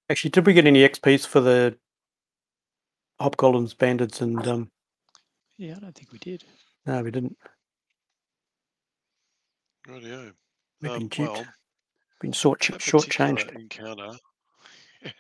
[0.10, 1.78] Actually, did we get any XPs for the
[3.20, 4.72] hobgoblins, bandits, and um?
[5.58, 6.44] Yeah, I don't think we did.
[6.86, 7.38] No, we didn't.
[9.88, 10.34] Rightio.
[10.82, 11.34] We've Um, been duped.
[11.34, 11.46] well,
[12.22, 13.52] Been short that shortchanged.
[13.56, 14.18] encounter,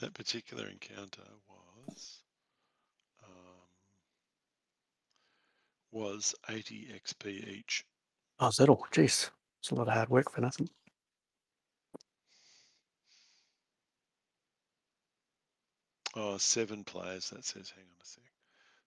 [0.00, 2.22] that particular encounter was
[3.22, 3.30] um,
[5.92, 7.84] was 80 XP each.
[8.40, 8.84] Oh, is that all?
[8.92, 10.68] Jeez, it's a lot of hard work for nothing.
[16.18, 17.30] Oh, seven players.
[17.30, 17.70] That says.
[17.70, 18.24] Hang on a sec.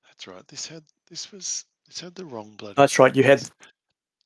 [0.08, 0.46] That's right.
[0.50, 2.74] This had this was this had the wrong bloody.
[2.76, 3.16] That's right.
[3.16, 3.40] You had.
[3.40, 3.52] numbers.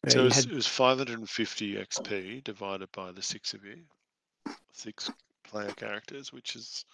[0.06, 3.78] yeah, So it was, had it was 550 XP divided by the six of you,
[4.74, 5.12] six
[5.44, 6.86] player characters, which is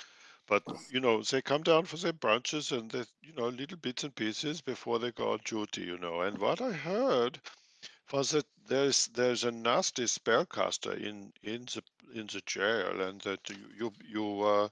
[0.48, 4.04] But, you know, they come down for their brunches and they, you know, little bits
[4.04, 6.22] and pieces before they go on duty, you know.
[6.22, 7.40] And what I heard
[8.12, 13.50] was that there's there's a nasty spellcaster in in the in the jail, and that
[13.50, 14.70] you you you uh,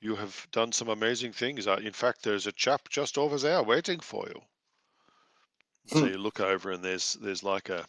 [0.00, 1.66] you have done some amazing things.
[1.66, 4.42] Uh, in fact, there's a chap just over there waiting for you.
[5.86, 6.08] So Hmm.
[6.08, 7.88] you look over, and there's there's like a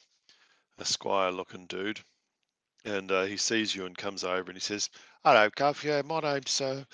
[0.77, 2.03] a squire looking dude,
[2.86, 4.89] and uh, he sees you and comes over and he says,
[5.23, 5.84] "Hello, Gov.
[5.84, 6.86] Yeah, my name's uh,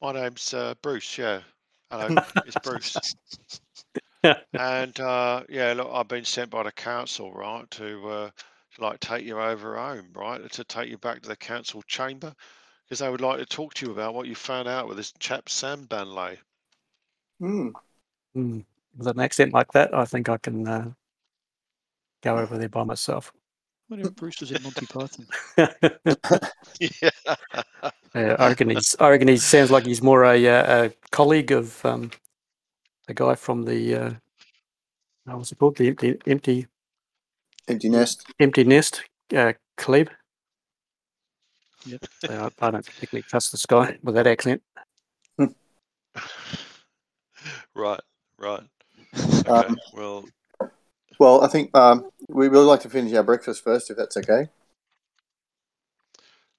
[0.00, 1.18] my name's uh, Bruce.
[1.18, 1.42] Yeah,
[1.90, 2.12] hello,
[2.44, 3.14] it's Bruce."
[4.58, 8.30] And uh, yeah, look, I've been sent by the council, right, to uh,
[8.74, 12.34] to like take you over home, right, to take you back to the council chamber,
[12.84, 15.12] because they would like to talk to you about what you found out with this
[15.18, 16.38] chap Sam Banley.
[17.38, 17.68] Hmm.
[18.36, 18.64] Mm,
[18.96, 20.90] with an accent like that, I think I can uh,
[22.22, 23.32] go over there by myself.
[23.86, 25.26] What if Bruce was in Monty Python?
[26.80, 27.10] yeah.
[28.14, 28.96] Yeah, I reckon he's.
[28.98, 32.10] I reckon he sounds like he's more a, uh, a colleague of um,
[33.08, 33.94] the guy from the.
[33.96, 34.12] Uh,
[35.24, 35.76] what's it called?
[35.76, 36.66] The empty, empty,
[37.66, 38.24] Empty nest.
[38.38, 39.02] empty nest.
[39.34, 40.10] Uh, Caleb.
[41.86, 42.04] Yep.
[42.24, 44.62] So I, I don't particularly trust this guy with that accent.
[47.74, 48.00] right,
[48.38, 48.62] right.
[49.18, 49.50] Okay.
[49.50, 50.24] Um, well,
[51.18, 54.48] Well, I think um, we would like to finish our breakfast first, if that's okay.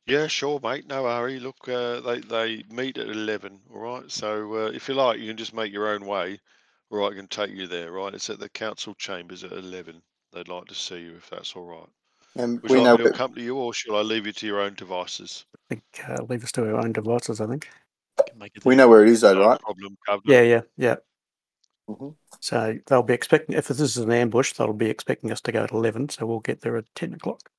[0.10, 0.88] Yeah, sure, mate.
[0.88, 1.39] No hurry.
[1.39, 3.60] Look, uh, they they meet at eleven.
[3.74, 4.12] All right.
[4.12, 6.39] So uh, if you like, you can just make your own way.
[6.91, 7.91] All right, I can take you there.
[7.91, 8.13] Right.
[8.13, 10.02] It's at the council chambers at eleven.
[10.34, 11.89] They'd like to see you if that's all right.
[12.36, 14.26] And Would we you know like me to that accompany you, or shall I leave
[14.26, 15.45] you to your own devices?
[15.56, 17.41] I think uh, leave us to our own devices.
[17.41, 17.67] I think.
[18.28, 18.86] Can make it we there.
[18.86, 19.60] know where it is, though, No right?
[19.60, 20.34] problem, Governor.
[20.34, 20.95] Yeah, yeah, yeah.
[21.89, 22.15] Mhm.
[22.39, 23.56] So they'll be expecting.
[23.56, 26.10] If this is an ambush, they'll be expecting us to go at eleven.
[26.10, 27.50] So we'll get there at ten o'clock.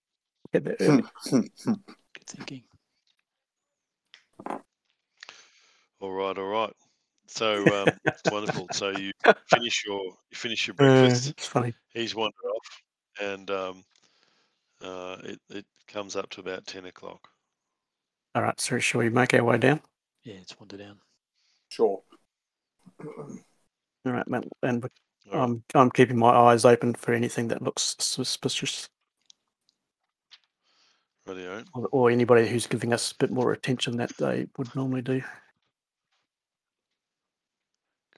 [0.52, 1.04] Get there early.
[2.30, 2.62] Good thinking.
[6.00, 6.72] All right, all right.
[7.26, 7.98] So um,
[8.30, 8.68] wonderful.
[8.72, 9.12] So you
[9.46, 11.30] finish your you finish your Uh, breakfast.
[11.30, 11.74] it's funny.
[11.92, 12.82] He's wandered off,
[13.20, 13.84] and um,
[14.82, 17.28] uh, it it comes up to about ten o'clock.
[18.34, 18.60] All right.
[18.60, 19.80] So shall we make our way down?
[20.22, 20.98] Yeah, it's wander down.
[21.68, 22.02] Sure.
[24.06, 24.48] All right, man.
[24.62, 24.88] And we-
[25.32, 25.44] All right.
[25.44, 28.88] I'm I'm keeping my eyes open for anything that looks suspicious,
[31.74, 35.20] Or, or anybody who's giving us a bit more attention that they would normally do.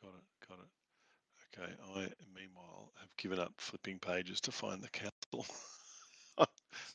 [0.00, 0.48] Got it.
[0.48, 1.60] Got it.
[1.60, 1.72] Okay.
[1.94, 5.46] I meanwhile have given up flipping pages to find the council.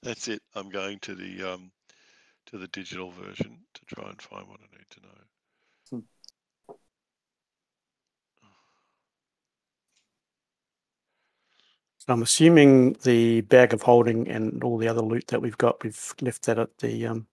[0.03, 0.41] That's it.
[0.55, 1.71] I'm going to the um
[2.47, 5.26] to the digital version to try and find what I need to know.
[12.07, 16.13] I'm assuming the bag of holding and all the other loot that we've got, we've
[16.21, 17.27] left that at the um,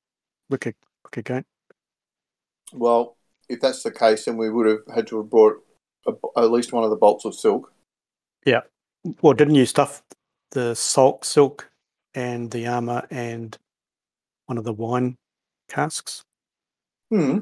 [0.51, 1.45] wicker, wicker gate.
[2.73, 3.17] Well,
[3.49, 5.63] if that's the case, then we would have had to have brought
[6.07, 7.73] a, at least one of the bolts of silk.
[8.45, 8.63] Yeah.
[9.23, 10.03] Well, didn't you stuff
[10.51, 11.71] the salt silk
[12.15, 13.57] and the armor and
[14.47, 15.17] one of the wine
[15.69, 16.25] casks?
[17.11, 17.41] Hmm.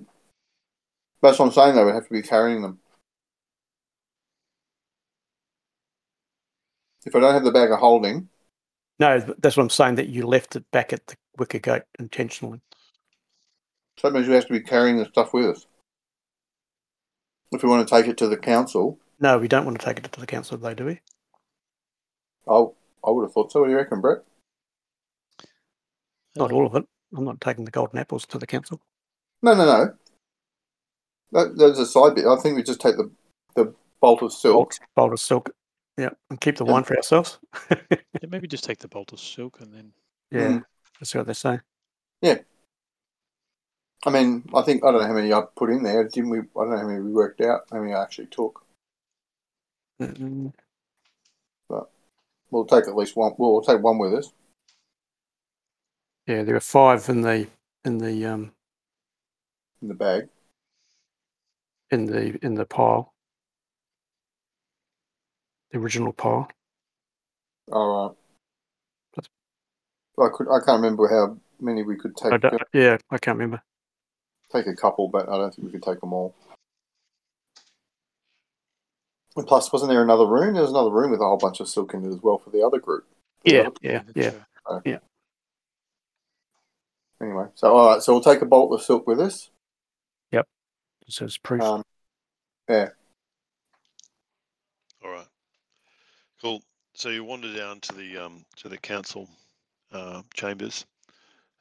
[1.22, 1.76] That's what I'm saying.
[1.76, 2.80] They would have to be carrying them.
[7.04, 8.28] If I don't have the bag of holding,
[8.98, 9.96] No, that's what I'm saying.
[9.96, 12.60] That you left it back at the wicker gate intentionally.
[13.98, 15.66] so that means we have to be carrying the stuff with us.
[17.50, 19.98] If we want to take it to the council, No, we don't want to take
[19.98, 21.00] it to the council, though, do we?
[22.46, 23.60] Oh, I would have thought so.
[23.60, 24.18] What do you reckon, Brett?
[26.36, 26.84] Not all of it.
[27.14, 28.80] I'm not taking the golden apples to the council.
[29.42, 29.94] No, no, no.
[31.32, 32.26] That, that's a side bit.
[32.26, 33.10] I think we just take the
[33.54, 34.54] the bolt of silk.
[34.56, 35.50] Bolt, bolt of silk.
[36.02, 37.38] Yeah, and keep the wine for ourselves.
[37.70, 39.92] yeah, maybe just take the bolt of silk and then
[40.32, 40.64] yeah, Mm.
[40.98, 41.60] that's what they say.
[42.20, 42.38] Yeah.
[44.04, 46.02] I mean, I think I don't know how many I put in there.
[46.08, 46.38] Didn't we?
[46.38, 47.60] I don't know how many we worked out.
[47.70, 48.64] How many I actually took.
[50.00, 50.52] Mm,
[52.50, 53.32] We'll take at least one.
[53.38, 54.32] We'll take one with us.
[56.26, 57.46] Yeah, there are five in the
[57.84, 58.52] in the um
[59.80, 60.28] in the bag.
[61.90, 63.11] in the in the pile.
[65.72, 66.48] The original pile.
[67.72, 68.16] All right.
[69.14, 69.30] That's-
[70.18, 70.48] I could.
[70.48, 72.32] I can't remember how many we could take.
[72.32, 73.62] I yeah, I can't remember.
[74.52, 76.34] Take a couple, but I don't think we could take them all.
[79.34, 80.52] And plus, wasn't there another room?
[80.52, 82.50] There was another room with a whole bunch of silk in it as well for
[82.50, 83.06] the other group.
[83.44, 84.32] Yeah, yeah, that's, yeah.
[84.66, 84.80] uh,
[87.22, 88.02] Anyway, so all right.
[88.02, 89.48] So we'll take a bolt of silk with us.
[90.32, 90.46] Yep.
[91.08, 91.62] So it's proof.
[91.62, 91.82] Um,
[92.68, 92.88] yeah.
[95.04, 95.26] All right.
[96.42, 96.62] Cool.
[96.94, 99.28] So you wander down to the um, to the council
[99.92, 100.86] uh, chambers,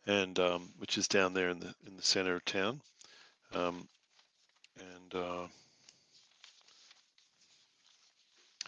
[0.08, 2.82] and um, which is down there in the in the center of town,
[3.54, 3.88] um,
[4.80, 5.48] and uh,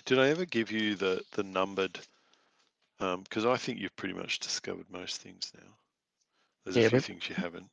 [0.05, 1.99] did I ever give you the the numbered?
[2.99, 5.69] Because I think you've pretty much discovered most things now.
[6.65, 7.67] There's Yeah, a few things you haven't,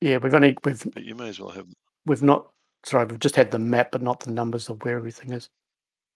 [0.00, 1.66] yeah, we've only we've but you may as well have.
[2.06, 2.48] we've not
[2.86, 5.50] sorry, we've just had the map but not the numbers of where everything is.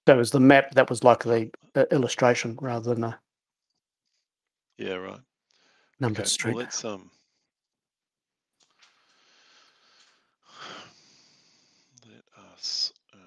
[0.08, 3.20] So it was the map that was like the, the illustration rather than a
[4.78, 5.20] Yeah, right.
[6.00, 6.54] numbered Okay, street.
[6.54, 7.10] Well, let's um.
[12.06, 12.94] Let us.
[13.12, 13.18] Uh,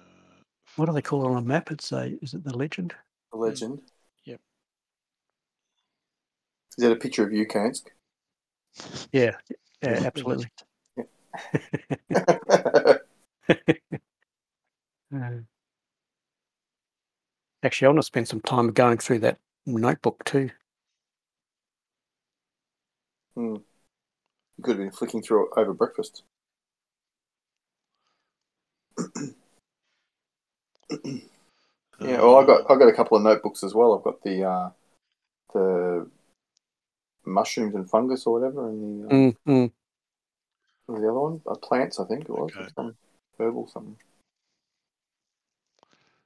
[0.74, 1.70] what do they call it on a map?
[1.70, 2.96] It's a is it the legend?
[3.30, 3.80] The legend.
[4.24, 4.40] Yep.
[6.78, 7.90] Is that a picture of you, Kansk?
[9.12, 9.36] Yeah,
[9.84, 10.48] yeah, absolutely.
[10.96, 13.00] legend.
[15.14, 15.42] Uh,
[17.62, 20.50] actually, I want to spend some time going through that notebook too.
[23.34, 23.56] Hmm.
[24.56, 26.22] You could have been flicking through it over breakfast.
[32.00, 33.96] Yeah, well, I got I got a couple of notebooks as well.
[33.96, 34.70] I've got the uh,
[35.54, 36.10] the
[37.24, 39.72] mushrooms and fungus or whatever, and the uh, Mm, mm.
[40.86, 41.40] what the other one?
[41.46, 42.72] Uh, plants, I think it was, or Okay.
[42.74, 42.96] some
[43.38, 43.96] herbal something.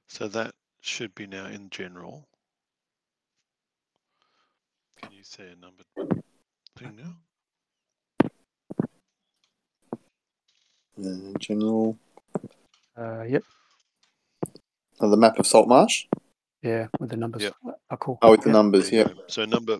[0.07, 2.27] So that should be now in general.
[5.01, 5.85] Can you say a numbered
[6.77, 7.15] thing now?
[10.99, 11.97] Uh, general.
[12.97, 13.43] Uh, yep,
[14.99, 16.05] Oh, the map of Saltmarsh.
[16.63, 17.43] yeah, with the numbers.
[17.43, 17.53] Yep.
[17.91, 18.17] Oh, cool.
[18.23, 18.53] Oh, with the Yep.
[18.53, 18.89] numbers.
[18.89, 19.23] There you Yep, go.
[19.27, 19.77] So number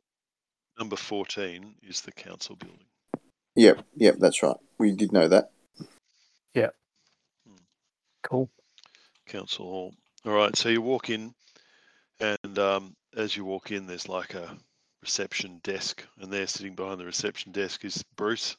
[0.77, 2.85] number fourteen is the council building.
[3.55, 4.17] yep, yep.
[4.19, 4.57] That's right.
[4.77, 5.51] We did know that.
[6.53, 6.69] Yeah.
[8.21, 8.51] Cool.
[9.25, 9.95] Council hall.
[10.27, 10.53] All right.
[10.57, 11.33] So you walk in,
[12.19, 14.57] and um, as you walk in, there's like a
[15.01, 18.57] reception desk, and there, sitting behind the reception desk, is Bruce,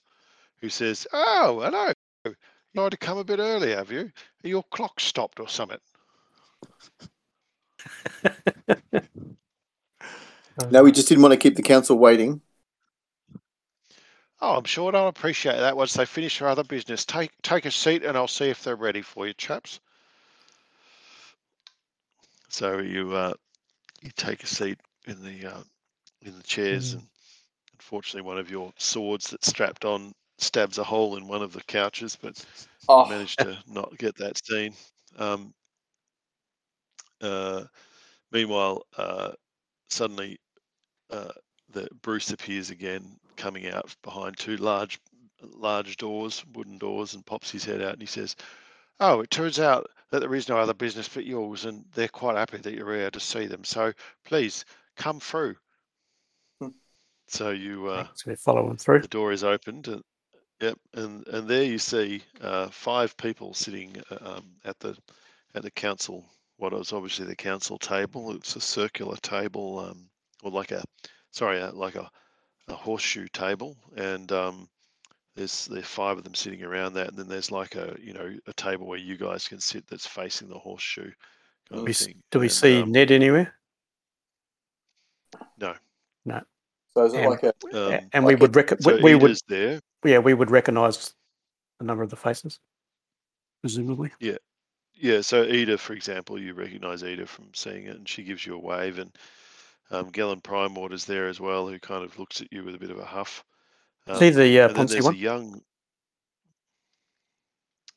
[0.62, 1.93] who says, "Oh, hello.
[2.25, 2.35] You
[2.75, 4.11] tried to come a bit early, have you?
[4.43, 5.79] Your clock stopped or something?"
[10.73, 12.41] No, we just didn't want to keep the council waiting.
[14.41, 17.05] Oh, I'm sure they'll appreciate that once they finish their other business.
[17.05, 19.79] Take take a seat, and I'll see if they're ready for you, chaps.
[22.49, 23.34] So you uh,
[24.03, 25.64] you take a seat in the uh,
[26.22, 26.94] in the chairs, Mm.
[26.94, 27.09] and
[27.74, 31.62] unfortunately, one of your swords that's strapped on stabs a hole in one of the
[31.64, 32.44] couches, but
[32.88, 34.74] Oh, managed to not get that seen.
[35.18, 35.55] Um,
[37.20, 37.64] uh,
[38.32, 39.32] meanwhile, uh,
[39.90, 40.38] suddenly,
[41.11, 41.32] uh,
[41.70, 45.01] the Bruce appears again, coming out behind two large,
[45.42, 48.36] large doors, wooden doors, and pops his head out and he says,
[49.01, 52.37] "Oh, it turns out that there is no other business but yours, and they're quite
[52.37, 53.65] happy that you're here to see them.
[53.65, 53.93] So
[54.25, 54.65] please
[54.97, 55.57] come through.
[56.61, 56.69] Hmm.
[57.27, 59.01] So you, uh, So follow them through.
[59.03, 60.03] the door is opened, and
[60.61, 64.97] yep, and and there you see uh, five people sitting uh, um, at the
[65.55, 66.25] at the council.
[66.57, 68.33] What is obviously the council table.
[68.35, 70.09] It's a circular table, um,
[70.43, 70.83] or like a
[71.31, 72.11] sorry, uh, like a,
[72.69, 74.69] a horseshoe table, and um,
[75.39, 78.36] there's there's five of them sitting around that, and then there's like a you know
[78.47, 81.11] a table where you guys can sit that's facing the horseshoe.
[81.70, 82.22] Kind We of thing.
[82.30, 83.55] do we And, see um, Ned anywhere?
[85.59, 85.74] No.
[86.24, 86.41] No.
[86.95, 87.53] So is it And- like a
[88.03, 89.80] um, and we would rec- so we, we would there.
[90.05, 91.14] yeah we would recognise
[91.80, 92.59] a number of the faces,
[93.61, 94.11] presumably.
[94.18, 94.39] Yeah,
[94.95, 98.55] Yeah, so Ida, for example, you recognise Ida from seeing it, and she gives you
[98.55, 99.14] a wave, and
[99.91, 102.91] um, Gellan Primewaters there as well, who kind of looks at you with a bit
[102.91, 103.45] of a huff.
[104.09, 105.15] Um, see the uh, and then Ponzi there's one.
[105.15, 105.63] a young,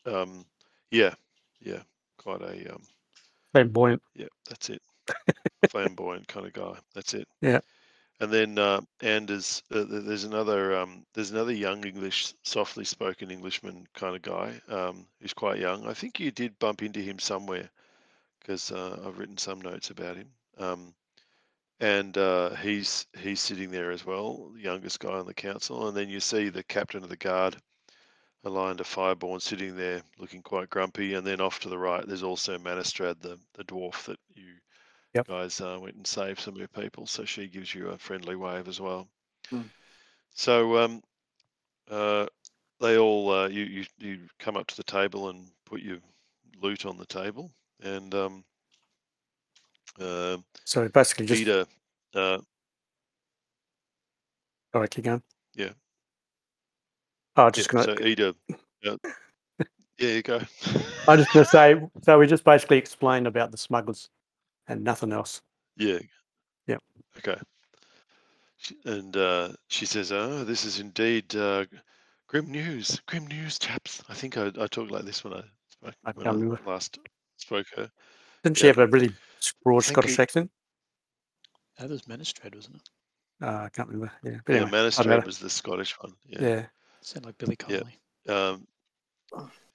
[0.05, 0.45] um,
[0.91, 1.14] yeah,
[1.62, 1.82] yeah,
[2.18, 2.84] quite a, um,
[3.53, 4.01] Flamboyant.
[4.16, 4.82] yeah, that's it,
[5.70, 6.78] flamboyant kind of guy.
[6.95, 7.28] That's it.
[7.41, 7.62] Yeah.
[8.20, 13.88] And then uh, Anders, uh, there's another, um, there's another young English, softly spoken Englishman
[13.95, 14.62] kind of guy.
[14.70, 15.88] Um, who's quite young.
[15.88, 17.70] I think you did bump into him somewhere
[18.39, 20.30] because uh, I've written some notes about him.
[20.59, 20.93] Um,
[21.82, 25.88] and uh, he's he's sitting there as well, the youngest guy on the council.
[25.88, 27.57] And then you see the captain of the guard,
[28.45, 31.15] Eliander Fireborn, sitting there looking quite grumpy.
[31.15, 34.53] And then off to the right, there's also Manistrad, the the dwarf that you
[35.13, 35.27] Yep.
[35.27, 37.05] guys uh, went and saved some of your people.
[37.07, 39.09] So she gives you a friendly wave as well.
[39.49, 39.63] Hmm.
[40.34, 41.01] So um,
[41.89, 42.27] uh,
[42.79, 45.97] they all uh, you, you you come up to the table and put your
[46.61, 47.51] loot on the table,
[47.82, 48.45] and um,
[49.99, 51.67] uh, So basically just Ida,
[52.15, 52.37] uh,
[54.73, 55.21] all right, keep going.
[55.55, 55.71] Yeah.
[57.35, 57.83] Oh, yeah, just gonna.
[57.83, 58.35] so Ida,
[58.85, 58.97] uh,
[59.97, 60.39] yeah, you go.
[61.07, 61.81] I'm just gonna say.
[62.03, 64.09] So we just basically explained about the smugglers
[64.67, 65.41] and nothing else.
[65.77, 65.99] Yeah.
[66.67, 66.77] Yeah.
[67.17, 67.39] Okay.
[68.85, 71.65] And uh, she says, "Oh, this is indeed uh,
[72.27, 73.01] grim news.
[73.07, 74.03] Grim news, chaps.
[74.09, 76.59] I think I, I talked like this when I spoke I when I remember.
[76.65, 76.99] last
[77.37, 77.89] spoke her.
[78.43, 78.73] Didn't she Yeah.
[78.73, 79.11] have a really
[79.63, 80.21] broad Thank Scottish you.
[80.23, 80.51] accent?
[81.79, 82.89] That was Manistrad, wasn't it?
[83.41, 84.11] Uh, I can't remember.
[84.23, 86.13] Yeah, but Yeah, anyway, doesn't Manistrad was the Scottish one.
[86.25, 86.41] Yeah.
[86.41, 86.65] yeah,
[87.01, 87.79] Sound like Billy Yeah.
[87.79, 87.97] Connolly.
[88.29, 88.67] Um,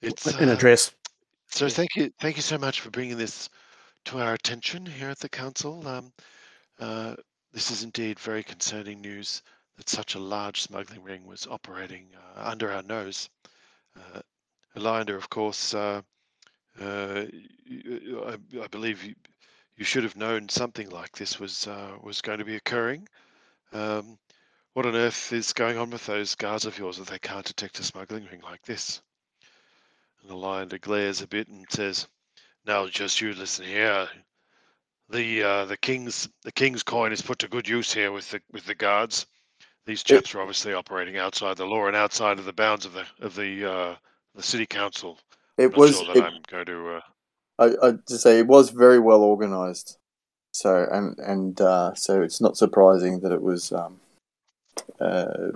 [0.01, 0.91] it's an a uh, dress.
[1.49, 1.71] So Yeah.
[1.71, 3.49] thank you, thank you so much for bringing this
[4.05, 5.85] to our attention here at the council.
[5.87, 6.13] Um,
[6.79, 7.15] uh,
[7.51, 9.41] this is indeed very concerning news
[9.75, 13.29] that such a large smuggling ring was operating uh, under our nose.
[13.97, 14.21] Uh,
[14.77, 16.01] Eliander, of course, uh,
[16.79, 19.15] uh, y- y- I, I believe you,
[19.77, 23.07] you should have known something like this was uh, was going to be occurring.
[23.71, 24.17] Um,
[24.73, 27.79] what on earth is going on with those guards of yours that they can't detect
[27.79, 29.01] a smuggling ring like this?
[30.21, 32.07] And Eliander glares a bit and says,
[32.65, 34.09] "Now, just you listen here.
[35.09, 38.41] The uh, the king's the king's coin is put to good use here with the
[38.51, 39.27] with the guards.
[39.85, 43.05] These chaps are obviously operating outside the law and outside of the bounds of the
[43.21, 43.95] of the uh,
[44.35, 45.19] the city council.
[45.57, 47.01] it Not was sure it, I'm going to.
[47.59, 49.97] I, I just say it was very well organized.
[50.51, 53.99] So and and uh, so it's not surprising that it was um,
[54.99, 55.51] uh,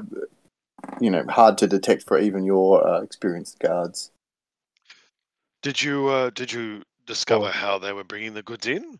[0.99, 4.11] you know hard to detect for even your uh, experienced guards.
[5.61, 8.99] did you uh, did you discover how they were bringing the goods in?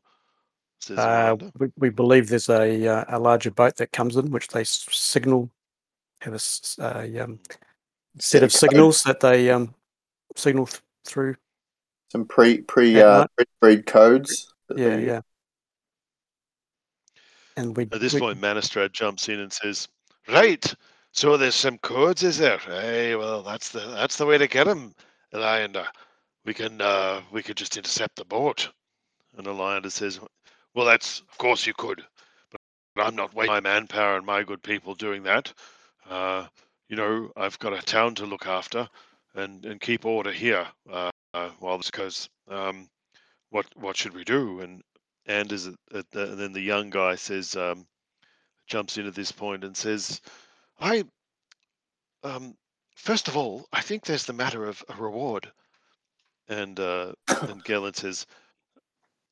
[0.96, 4.64] Uh, we, we believe there's a uh, a larger boat that comes in, which they
[4.64, 5.50] signal
[6.22, 7.40] have a um,
[8.18, 9.74] set of code- signals that they um,
[10.36, 11.36] signal th- through.
[12.12, 13.30] Some pre pre At uh, night.
[13.38, 14.54] pre breed codes.
[14.68, 15.22] that they Yeah, yeah.
[17.56, 19.88] And we At this we- point, Manistrad jumps in and says,
[20.28, 20.74] "Right,
[21.14, 22.58] so there's some codes, is there?
[22.60, 24.94] Hey, well, that's the that's the way to get them,
[25.34, 25.88] Eliander.
[26.46, 28.70] We can uh, we could just intercept the boat."
[29.38, 30.20] And Eliander says,
[30.74, 32.04] "Well, that's of course you could,
[32.96, 35.54] but I'm not wasting my manpower and my good people doing that.
[36.10, 36.48] Uh,
[36.90, 38.88] you know, I've got a town to look after
[39.36, 40.68] and and keep order here.
[40.92, 42.90] Uh, uh, while this goes, um,
[43.50, 44.84] what what should we do?" And
[45.26, 47.86] Anders, at, at the, and then the young guy says, um,
[48.68, 50.22] jumps in at this point and says,
[50.80, 51.04] "I,
[52.24, 52.56] um,
[52.96, 55.52] first of all, I think there's the matter of a reward."
[56.48, 58.26] And uh, and Gellan says,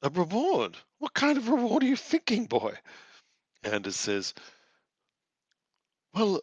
[0.02, 0.78] "A reward?
[1.00, 2.76] What kind of reward are you thinking, boy?"
[3.64, 4.34] Anders says,
[6.14, 6.41] "Well,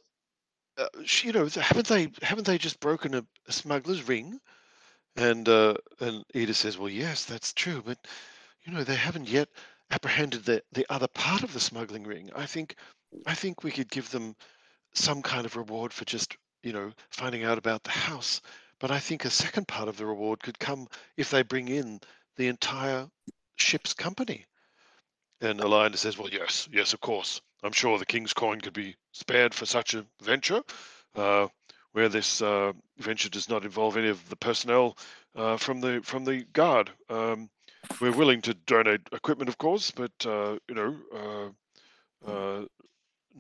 [0.77, 0.89] uh,
[1.23, 4.41] you know, haven't they haven't they just broken a, a smuggler's ring?"
[5.17, 7.99] And uh, and Ida says, "Well, yes, that's true, but
[8.65, 9.49] you know, they haven't yet
[9.91, 12.31] apprehended the the other part of the smuggling ring.
[12.35, 12.77] I think
[13.27, 14.37] I think we could give them
[14.95, 18.41] some kind of reward for just you know finding out about the house.
[18.79, 20.87] but I think a second part of the reward could come
[21.17, 22.01] if they bring in
[22.37, 23.09] the entire
[23.57, 24.45] ship's company.
[25.41, 27.41] And Eliander says, Well, yes, yes, of course.
[27.63, 30.63] I'm sure the King's coin could be spared for such a venture,
[31.15, 31.49] uh,
[31.97, 34.99] where this uh, venture does not involve any of the personnel
[35.35, 36.91] uh, from the from the guard.
[37.09, 37.49] Um,
[38.03, 42.65] we're willing to donate equipment, of course, but uh, you know, uh, uh,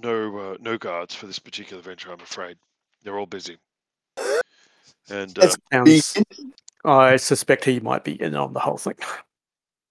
[0.02, 2.10] no uh, no guards for this particular venture.
[2.10, 2.56] I'm afraid
[3.04, 3.58] they're all busy.
[5.10, 6.16] And uh, Sounds,
[6.82, 8.96] I suspect he might be in on the whole thing.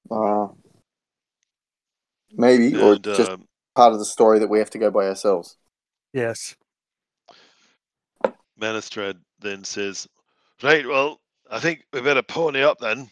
[0.10, 0.48] Uh,
[2.32, 5.56] maybe, or just um, part of the story that we have to go by ourselves.
[6.14, 6.56] Yes.
[8.60, 10.08] Manistrad then says,
[10.64, 13.10] "Right, well, I think we better pony up then."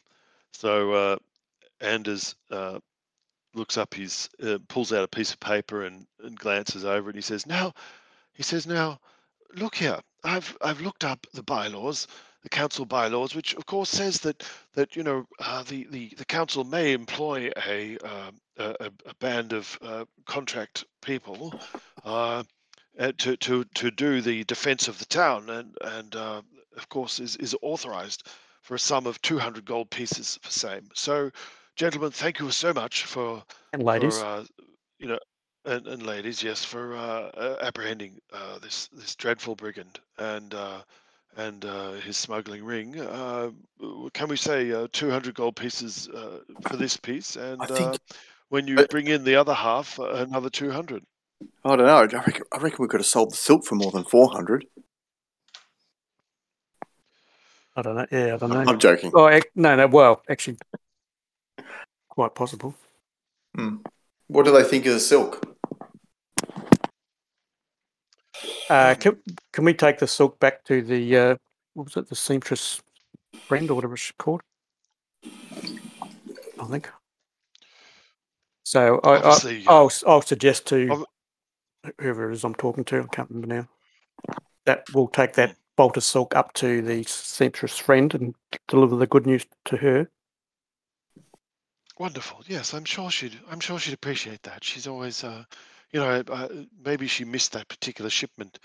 [0.54, 1.18] So uh,
[1.82, 2.80] Anders uh,
[3.54, 7.16] looks up his, uh, pulls out a piece of paper and, and glances over it.
[7.16, 7.74] He says, "Now,"
[8.34, 9.00] he says, "Now,
[9.56, 10.00] look here.
[10.24, 12.08] I've I've looked up the bylaws,
[12.44, 16.26] the council bylaws, which of course says that that you know uh, the, the the
[16.26, 21.54] council may employ a um, a, a band of uh, contract people."
[23.00, 26.42] Uh, to to to do the defense of the town, and and uh,
[26.78, 28.28] of course is is authorized
[28.62, 30.88] for a sum of two hundred gold pieces for same.
[30.94, 31.32] So,
[31.76, 34.20] gentlemen, thank you so much for And ladies.
[34.20, 34.44] for uh,
[35.00, 35.20] you know.
[35.66, 40.82] And, and ladies, yes, for uh, uh, apprehending uh, this this dreadful brigand and uh,
[41.38, 43.00] and uh, his smuggling ring.
[43.00, 43.50] Uh,
[44.14, 47.38] can we say uh, 200 gold pieces uh, for this piece?
[47.38, 47.98] And I think- uh,
[48.50, 51.02] when you but- bring in the other half, uh, another 200.
[51.66, 51.98] I don't know.
[51.98, 54.66] I reckon, I reckon we could have sold the silk for more than four hundred.
[57.76, 58.06] I don't know.
[58.12, 58.60] Yeah, I don't know.
[58.68, 59.12] I'm joking.
[59.16, 59.88] Oh, ac- no, no.
[59.88, 60.58] Well, actually,
[62.10, 62.76] quite possible.
[64.28, 65.44] What do they think of the silk?
[68.70, 69.18] Uh, can,
[69.52, 71.36] can we take the silk back to the uh,
[71.74, 72.82] what was it, the seamstress
[73.48, 74.42] friend or whatever it's called?
[76.60, 76.90] I think.
[78.64, 81.06] So I, I, Obviously, uh, I'll s- I'll suggest to ob-
[82.00, 85.98] whoever it is I'm talking to, I can't remember now, that we'll take that bolt
[85.98, 88.36] of silk up to the seamstress friend and
[88.68, 90.10] deliver the good news to her.
[92.00, 92.44] Wonderful.
[92.48, 93.40] Yes, I'm sure she'd.
[93.50, 94.64] I'm sure she'd appreciate that.
[94.64, 95.44] She's always, uh,
[95.92, 96.48] you know, uh,
[96.84, 98.60] maybe she missed that particular shipment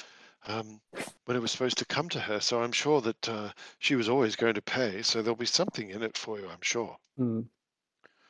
[0.47, 0.81] um,
[1.27, 2.41] when it was supposed to come to her.
[2.41, 3.51] So I'm sure that uh,
[3.81, 5.03] she was always going to pay.
[5.03, 6.49] So there'll be something in it for you.
[6.49, 6.97] I'm sure.
[7.19, 7.47] Mm.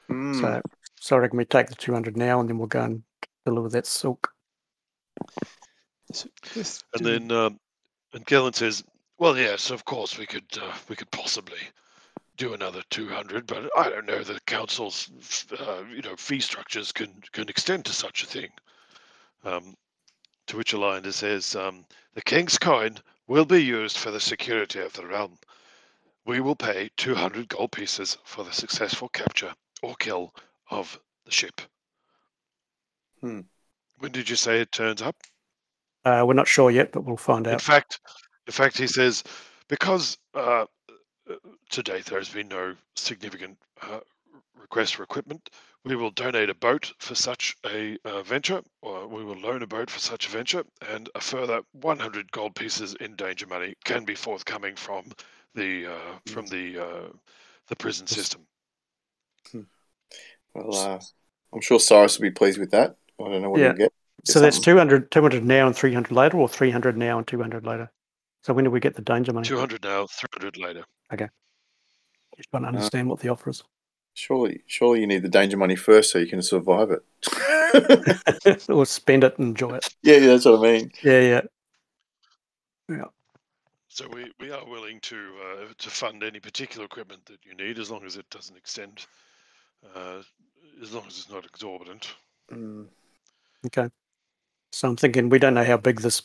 [0.09, 0.41] Hmm.
[0.41, 0.63] So,
[1.01, 3.03] so I reckon we take the 200 now and then we'll go and
[3.45, 4.33] deliver that silk.
[6.13, 6.29] So
[6.95, 7.61] And then, um,
[8.13, 8.83] and Gellan says,
[9.19, 10.47] "Well, yes, of course we could.
[10.61, 11.61] Uh, we could possibly
[12.37, 15.11] do another 200, but I don't know that the council's,
[15.59, 18.51] uh, you know, fee structures can can extend to such a thing."
[19.45, 19.77] Um,
[20.47, 24.95] to which Eliander says, um, "The king's coin will be used for the security of
[24.95, 25.39] the realm.
[26.25, 30.35] We will pay 200 gold pieces for the successful capture or kill
[30.71, 31.61] of the ship."
[33.21, 33.41] Hmm.
[33.99, 35.17] When did you say it turns up?
[36.05, 37.55] Uh, we're not sure yet, but we'll find out.
[37.55, 38.01] In fact,
[38.47, 39.25] in fact, he says
[39.69, 40.65] because uh,
[41.29, 41.35] uh,
[41.71, 44.01] to date there has been no significant uh,
[44.59, 45.51] request for equipment,
[45.85, 49.67] we will donate a boat for such a uh, venture, or we will loan a
[49.67, 54.05] boat for such a venture, and a further 100 gold pieces in danger money can
[54.05, 55.05] be forthcoming from
[55.55, 57.09] the uh, from the uh,
[57.69, 58.47] the prison system.
[60.55, 61.01] Well, uh,
[61.53, 62.97] I'm sure Cyrus will be pleased with that.
[63.21, 63.69] I don't know what Yeah.
[63.69, 63.93] he'll get.
[64.25, 64.75] So that's something.
[64.75, 67.91] 200, 200 now and 300 later, or 300 now and 200 later?
[68.43, 69.47] So when do we get the danger money?
[69.47, 70.85] 200 now, 300 later.
[71.13, 71.29] Okay.
[72.37, 73.63] Just trying to understand what the offer is.
[74.15, 78.69] Surely, surely you need the danger money first so you can survive it.
[78.69, 79.89] or spend it and enjoy it.
[80.03, 80.91] yeah, that's what I mean.
[81.03, 81.41] Yeah, yeah.
[83.99, 87.81] So we, we are willing to uh, to fund any particular equipment that you need,
[87.81, 89.05] as long as it doesn't extend,
[89.97, 90.23] uh,
[90.81, 92.15] as long as it's not exorbitant.
[92.53, 92.87] Mm.
[93.67, 93.89] Okay.
[94.73, 96.23] So I'm thinking we don't know how big this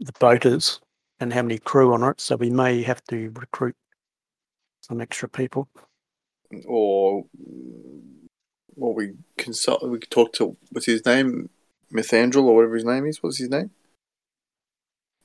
[0.00, 0.80] the boat is
[1.20, 3.74] and how many crew on it, so we may have to recruit
[4.82, 5.68] some extra people.
[6.66, 7.24] Or,
[8.74, 9.88] well, we consult.
[9.88, 11.48] We could talk to what's his name,
[11.92, 13.22] Methandrel or whatever his name is.
[13.22, 13.70] What's his name?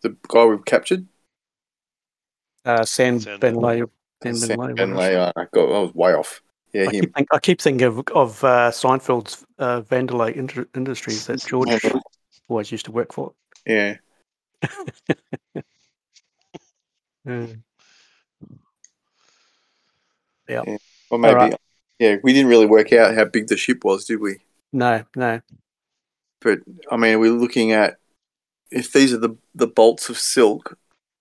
[0.01, 1.07] The guy we've captured.
[2.63, 3.83] Uh, San San Ben Ben- Lay.
[4.23, 4.73] San Sam Ben Lay.
[4.73, 4.95] Ben.
[4.95, 5.65] Lay, I got.
[5.65, 6.41] I was way off.
[6.73, 7.01] Yeah, I him.
[7.01, 11.69] keep, think, I keep thinking of of uh, Seinfeld's uh, Vandelay Inter- Industries that George
[12.47, 13.33] always used to work for.
[13.65, 13.97] Yeah.
[20.47, 20.63] Yeah.
[21.09, 21.35] Or maybe.
[21.35, 21.55] right.
[21.99, 24.39] Yeah, we didn't really work out how big the ship was, did we?
[24.73, 25.39] No, no.
[26.41, 26.59] But
[26.91, 27.97] I mean, we're looking at
[28.71, 30.77] if these are the the bolts of silk,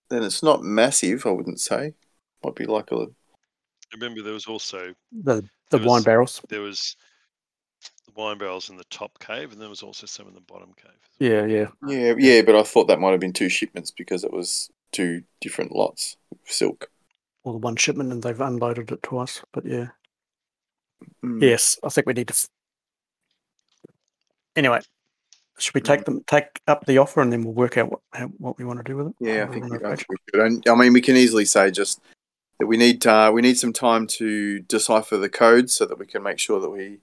[0.09, 1.27] then it's not massive.
[1.27, 1.95] I wouldn't say.
[2.43, 3.09] Might be like a
[3.95, 6.41] Remember, there was also The the wine was- barrels.
[6.49, 6.97] there was
[8.07, 10.73] the wine barrels in the top cave, and there was also some in the bottom
[10.77, 10.93] cave.
[11.19, 11.69] Yeah, yeah.
[11.87, 12.43] yeah, yeah.
[12.43, 16.17] But I thought that might have been two shipments because it was two different lots
[16.33, 16.91] of silk.
[17.45, 19.43] Or the one shipment, and they've unloaded it to us.
[19.53, 19.89] But yeah,
[21.25, 21.41] Mm.
[21.43, 22.33] yes, I think we need to.
[22.35, 22.49] f-
[24.57, 24.81] Anyway,
[25.59, 28.27] should we take them take up the offer, and then we'll work out what how,
[28.39, 29.15] what we want to do with it?
[29.21, 30.41] Yeah, I think we, I approach think we should.
[30.47, 32.01] And, I mean, we can easily say just
[32.61, 36.07] that we need uh, we need some time to decipher the codes so that we
[36.07, 36.99] can make sure that we,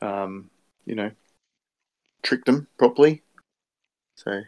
[0.00, 0.50] um,
[0.86, 1.10] you know,
[2.22, 3.22] trick them properly.
[4.16, 4.42] So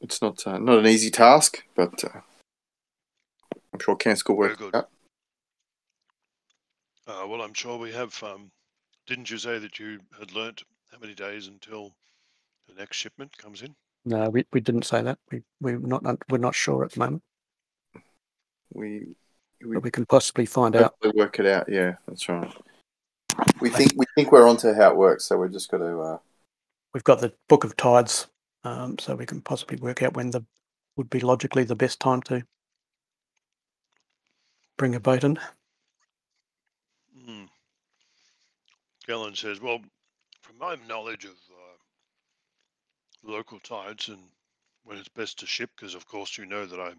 [0.00, 2.20] it's not uh, not an easy task, but uh,
[3.72, 4.74] I'm sure Cask will Very work good.
[4.76, 4.88] out.
[7.08, 8.20] Uh, well, I'm sure we have.
[8.22, 8.50] Um,
[9.06, 10.62] didn't you say that you had learnt
[10.92, 11.92] how many days until
[12.68, 13.74] the next shipment comes in?
[14.04, 15.18] No, we, we didn't say that.
[15.32, 17.22] We we're not we're not sure at the moment,
[18.72, 19.16] We
[19.62, 20.94] we but we can possibly find out.
[21.02, 21.68] hopefully work it out.
[21.68, 22.52] Yeah, that's right.
[23.60, 26.00] We think we think we're onto how it works, so we're just got to.
[26.00, 26.18] Uh,
[26.94, 28.28] We've got the book of tides,
[28.64, 30.44] um, so we can possibly work out when the
[30.96, 32.42] would be logically the best time to
[34.78, 35.38] bring a boat in.
[37.14, 37.44] Hmm.
[39.06, 39.80] Gellan says, "Well,
[40.40, 41.76] from my knowledge of uh,
[43.30, 44.22] local tides and
[44.84, 46.92] when it's best to ship, because of course you know that I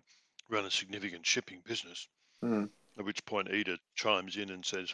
[0.49, 2.07] run a significant shipping business."
[2.43, 2.69] Mm.
[2.97, 4.93] At which point Eda chimes in and says,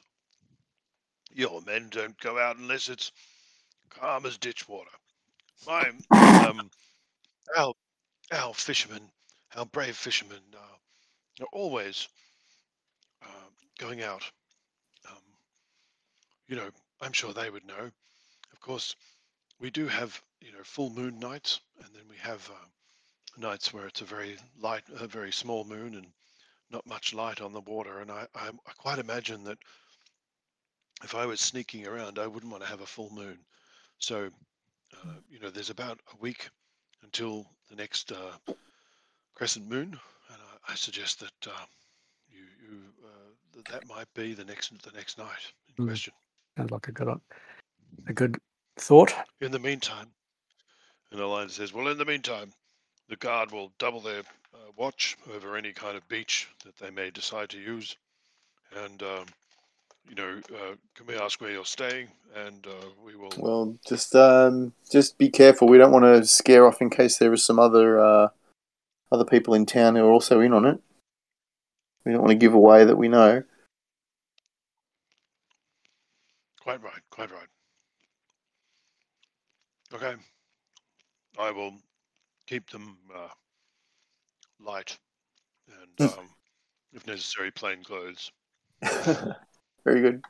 [1.31, 3.11] "Your men don't go out unless it's
[3.89, 4.91] calm as ditch water.
[5.65, 6.69] My um,
[7.57, 7.73] our
[8.31, 9.11] our fishermen,
[9.55, 12.07] our brave fishermen, uh, are always
[13.21, 14.23] uh, going out."
[15.09, 15.23] Um,
[16.47, 16.69] you know,
[17.01, 17.91] I'm sure they would know.
[18.51, 18.95] Of course,
[19.59, 22.67] we do have, you know, full moon nights, and then we have uh,
[23.37, 26.07] nights where it's a very light, a very small moon, and
[26.73, 27.99] not much light on the water.
[27.99, 29.57] And I, I, I quite imagine that
[31.03, 33.37] if I was sneaking around, I wouldn't want to have a full moon.
[33.99, 34.29] So,
[34.93, 36.49] uh, you know, there's about a week
[37.03, 38.31] until the next uh,
[39.35, 39.99] crescent moon,
[40.29, 41.65] and I, I suggest that uh,
[42.29, 45.87] you, you uh, that that might be the next the next night in Mm.
[45.87, 46.13] question.
[46.57, 47.07] Sounds like a good
[48.07, 48.37] a good
[48.77, 49.13] thought.
[49.41, 50.11] In the meantime,
[51.11, 52.51] and Eliander says, well, in the meantime,
[53.09, 54.21] the guard will double their
[54.53, 57.95] uh, watch over any kind of beach that they may decide to use.
[58.75, 59.25] And, um,
[60.07, 62.07] you know, uh, can we ask where you're staying?
[62.35, 63.31] And uh, we will.
[63.37, 65.67] Well, just um, just be careful.
[65.67, 68.29] We don't want to scare off in case there are some other uh,
[69.11, 70.79] other people in town who are also in on it.
[72.05, 73.43] We don't want to give away that we know.
[76.61, 77.47] Quite right, quite right.
[79.93, 80.15] Okay.
[81.37, 81.73] I will
[82.47, 83.27] keep them uh,
[84.59, 84.97] light
[85.67, 86.29] and, um,
[86.93, 88.31] if necessary, plain clothes.
[89.85, 90.23] Very good.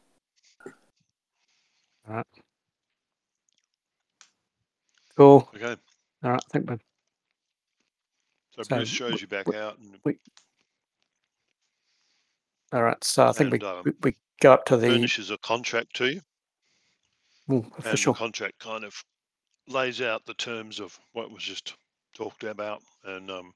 [2.07, 2.25] All right.
[5.15, 5.49] Cool.
[5.55, 5.75] Okay.
[6.23, 6.43] All right.
[6.51, 6.77] Thank think we're
[8.55, 9.77] So, So, Bruce shows w- you back w- out.
[9.77, 10.17] And
[12.71, 13.03] all right.
[13.03, 16.11] So I think we, um, we we go up to the furnishes a contract to
[16.11, 16.21] you.
[17.51, 18.13] ooh, and official.
[18.13, 18.95] the contract kind of
[19.67, 21.75] lays out the terms of what was just
[22.13, 23.53] talked about and um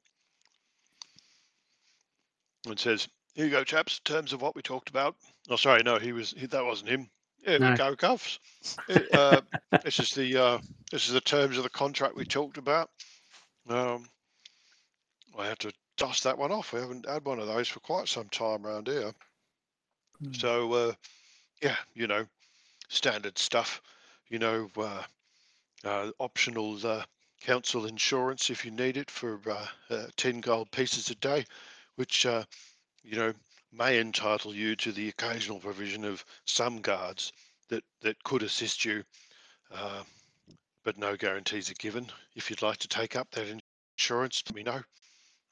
[2.68, 5.16] it says here you go chaps terms of what we talked about.
[5.50, 7.10] Oh sorry no he was he, that wasn't him.
[7.46, 7.76] Here No.
[7.76, 8.40] go cuffs.
[8.88, 9.42] It, uh,
[9.84, 10.60] this is the uh
[10.92, 12.90] this is the terms of the contract we talked about.
[13.70, 14.08] Um
[15.38, 16.74] i have to dust that one off.
[16.74, 19.14] We haven't had one of those for quite some time around here.
[20.20, 20.34] Hmm.
[20.34, 20.94] so uh
[21.62, 22.26] yeah you know
[22.90, 23.82] standard stuff
[24.30, 25.04] you know uh
[25.84, 27.04] uh, optional uh,
[27.42, 31.46] council insurance if you need it for uh, uh, 10 gold pieces a day,
[31.96, 32.44] which, uh,
[33.04, 33.34] you know,
[33.72, 37.34] may entitle you to the occasional provision of some guards
[37.70, 39.04] that, that could assist you,
[39.74, 40.04] uh,
[40.84, 42.08] but no guarantees are given.
[42.36, 43.48] If you'd like to take up that
[43.98, 44.82] insurance, let me know.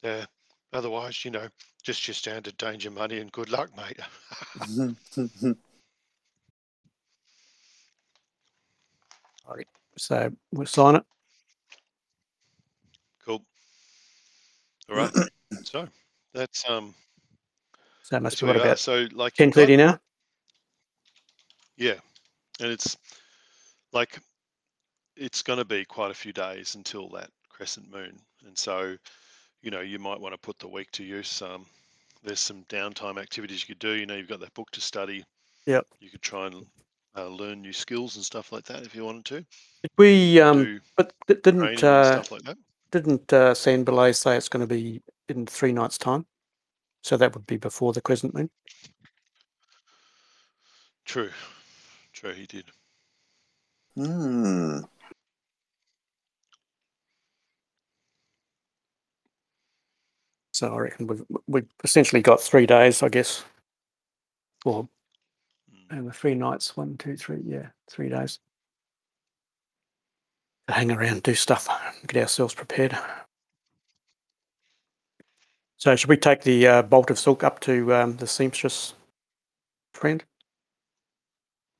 [0.03, 0.25] Uh,
[0.73, 1.47] otherwise, you know,
[1.83, 3.99] just your standard danger money and good luck, mate.
[9.47, 9.67] All right.
[9.97, 11.05] So we'll sign it.
[13.25, 13.43] cool.
[14.89, 15.11] All right.
[15.63, 15.87] so
[16.33, 16.93] that's um
[18.03, 19.99] So it must be what about so like ten thirty now?
[21.77, 21.95] Yeah,
[22.59, 22.97] and it's
[23.91, 24.19] like
[25.17, 28.95] it's going to be quite a few days until that crescent moon, and so
[29.61, 31.41] you know you might want to put the week to use.
[31.41, 31.65] Um,
[32.23, 33.91] there's some downtime activities you could do.
[33.91, 35.23] You know, you've got that book to study.
[35.65, 35.85] Yep.
[35.99, 36.65] You could try and
[37.15, 39.35] uh, learn new skills and stuff like that if you wanted to.
[39.35, 42.57] Did we um but didn't uh stuff like that.
[42.91, 46.25] Didn't uh San Belay say it's gonna be in three nights' time.
[47.03, 48.49] So that would be before the crescent moon.
[51.05, 51.29] True.
[52.13, 52.65] True, he did.
[53.95, 54.79] Hmm.
[60.53, 63.43] So I reckon we've we've essentially got three days, I guess.
[64.65, 64.87] Or
[65.71, 65.97] Mm.
[65.97, 68.39] and the three nights, one, two, three, yeah, three days.
[70.67, 71.67] To hang around, do stuff,
[72.07, 72.97] get ourselves prepared.
[75.77, 78.95] So should we take the uh, bolt of silk up to um, the seamstress
[79.93, 80.23] friend?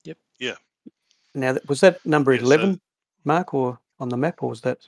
[0.03, 0.17] Yep.
[0.39, 0.55] Yeah.
[1.33, 2.81] Now, that- was that number Yeah, so- eleven,
[3.23, 4.87] Mark, or on the map, or was that?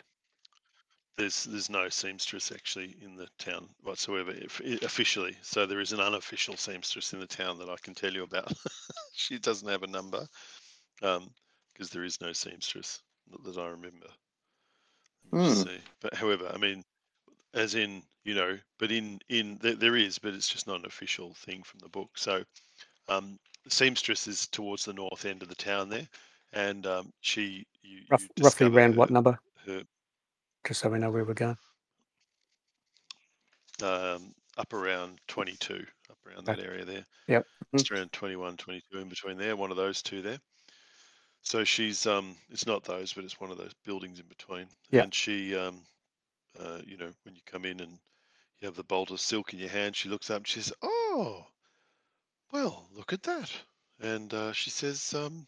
[1.18, 5.36] There's there's no seamstress actually in the town whatsoever if, officially.
[5.42, 8.54] So there is an unofficial seamstress in the town that I can tell you about.
[9.14, 10.28] she doesn't have a number
[11.02, 13.02] because there is no seamstress
[13.32, 14.08] not that I remember.
[15.32, 15.70] Let me just Hmm.
[15.70, 15.80] see.
[16.02, 16.84] But however, I mean,
[17.54, 20.86] as in you know, but in in there, there is, but it's just not an
[20.86, 22.10] official thing from the book.
[22.18, 22.44] So
[23.08, 26.08] um, the seamstress is towards the north end of the town there,
[26.54, 29.40] and um, she you, Rough, you roughly around what number?
[29.66, 29.84] her
[30.66, 31.58] Just so we know where we're going.
[33.84, 37.06] um, up around 22, up around that area there.
[37.28, 37.46] Yep.
[37.46, 37.78] Mhm.
[37.78, 40.40] Just around 21, 22 in between there, one of those two there.
[41.48, 44.68] So she's, um, it's not those, but it's one of those buildings in between.
[44.92, 45.04] Yeah.
[45.04, 45.82] And she, um,
[46.60, 48.00] uh, you know, when you come in and
[48.60, 50.74] you have the bolt of silk in your hand, she looks up and she says,
[50.82, 51.48] Oh,
[52.52, 53.50] well, look at that.
[54.02, 55.48] And uh, she says, um,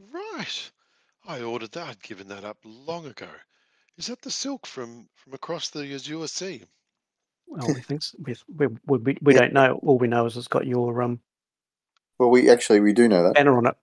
[0.00, 0.72] Right,
[1.24, 3.30] I ordered that, I'd given that up long ago.
[3.96, 6.64] Is that the silk from, from across the Azure Sea?
[7.46, 9.40] Well, we think s- we we we, we, we Yeah.
[9.40, 9.78] don't know.
[9.84, 11.20] All we know is it's got your um
[12.18, 13.34] Well, we actually we do know that.
[13.34, 13.76] banner on it.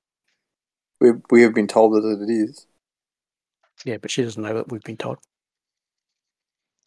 [1.04, 2.66] We we have been told that it is.
[3.84, 5.18] Yeah, but she doesn't know that we've been told.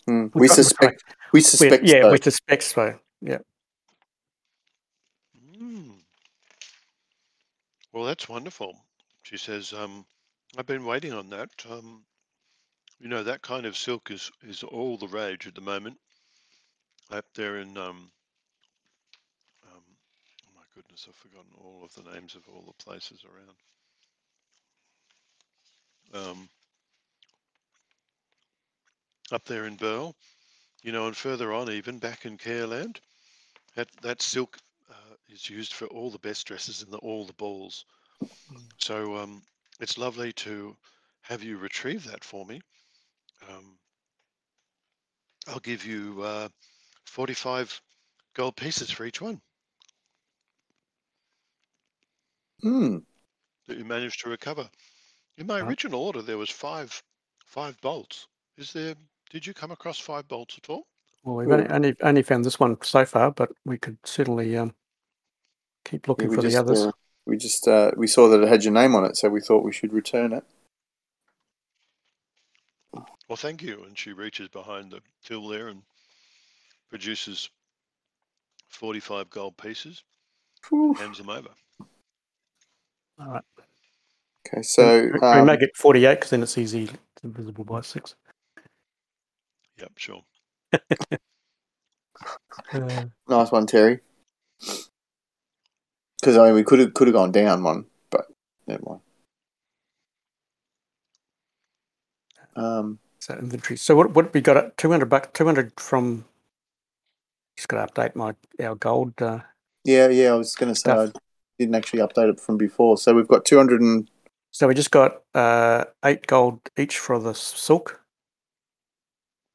[0.07, 1.05] We're We try- we're suspect.
[1.35, 1.85] We We, suspect.
[1.85, 2.13] yeah, so.
[2.13, 2.99] we suspect so.
[3.21, 3.39] Yeah.
[5.61, 5.97] Mm.
[7.93, 8.75] Well, that's wonderful.
[9.25, 10.07] She says, um,
[10.57, 11.51] I've been waiting on that.
[11.69, 12.03] Um,
[12.99, 15.99] you know, that kind of silk is, is all the rage at the moment.
[17.11, 18.11] Up there in, um,
[19.71, 19.85] um,
[20.47, 23.57] oh my goodness, I've forgotten all of the names of all the places around.
[26.13, 26.49] Um,
[29.33, 30.15] up there in Burle,
[30.83, 32.99] you know, and further on, even back in Keoland,
[33.75, 34.59] that, that silk
[34.91, 37.85] uh, is used for all the best dresses and the, all the balls.
[38.79, 39.43] So um,
[39.81, 40.77] it's lovely to
[41.23, 42.61] have you retrieve that for me.
[43.49, 43.79] Um,
[45.49, 46.49] I'll give you uh,
[47.07, 47.83] 45
[48.35, 49.41] gold pieces for each one
[52.63, 52.99] Hmm.
[53.67, 54.69] that you managed to recover.
[55.39, 57.03] In my original order, there was five
[57.45, 58.27] five bolts.
[58.57, 58.95] Is there?
[59.31, 60.87] Did you come across five bolts at all?
[61.25, 64.75] Well, we've only, only only found this one so far, but we could certainly um
[65.85, 66.87] keep looking we for just the others.
[66.87, 66.93] uh,
[67.27, 69.65] we just uh, we saw that it had your name on it, so we thought
[69.65, 70.45] we should return it.
[73.29, 73.83] Well, thank you.
[73.85, 75.83] And she reaches behind the till there and
[76.89, 77.51] produces
[78.69, 80.05] 45 gold pieces,
[80.69, 80.95] Whew.
[80.95, 81.49] hands them over.
[83.19, 83.45] All right.
[84.47, 88.15] Okay, so we um, make it forty-eight because then it's easy it's divisible by six.
[89.79, 90.23] Yep, sure.
[92.73, 94.01] Uh, nice one, Terry.
[96.19, 98.27] Because I mean, we could have could have gone down one, but
[98.67, 99.01] never mind.
[102.57, 103.77] Um, so inventory.
[103.77, 104.57] So what what we got?
[104.57, 105.29] At two hundred bucks.
[105.35, 106.25] Two hundred from.
[107.59, 109.21] Just got to update my our gold.
[109.21, 109.41] Uh,
[109.85, 111.09] yeah, yeah, I was going to say I
[111.59, 112.97] didn't actually update it from before.
[112.97, 114.09] So we've got two hundred and
[114.57, 118.01] so we just got uh eight gold each for the silk.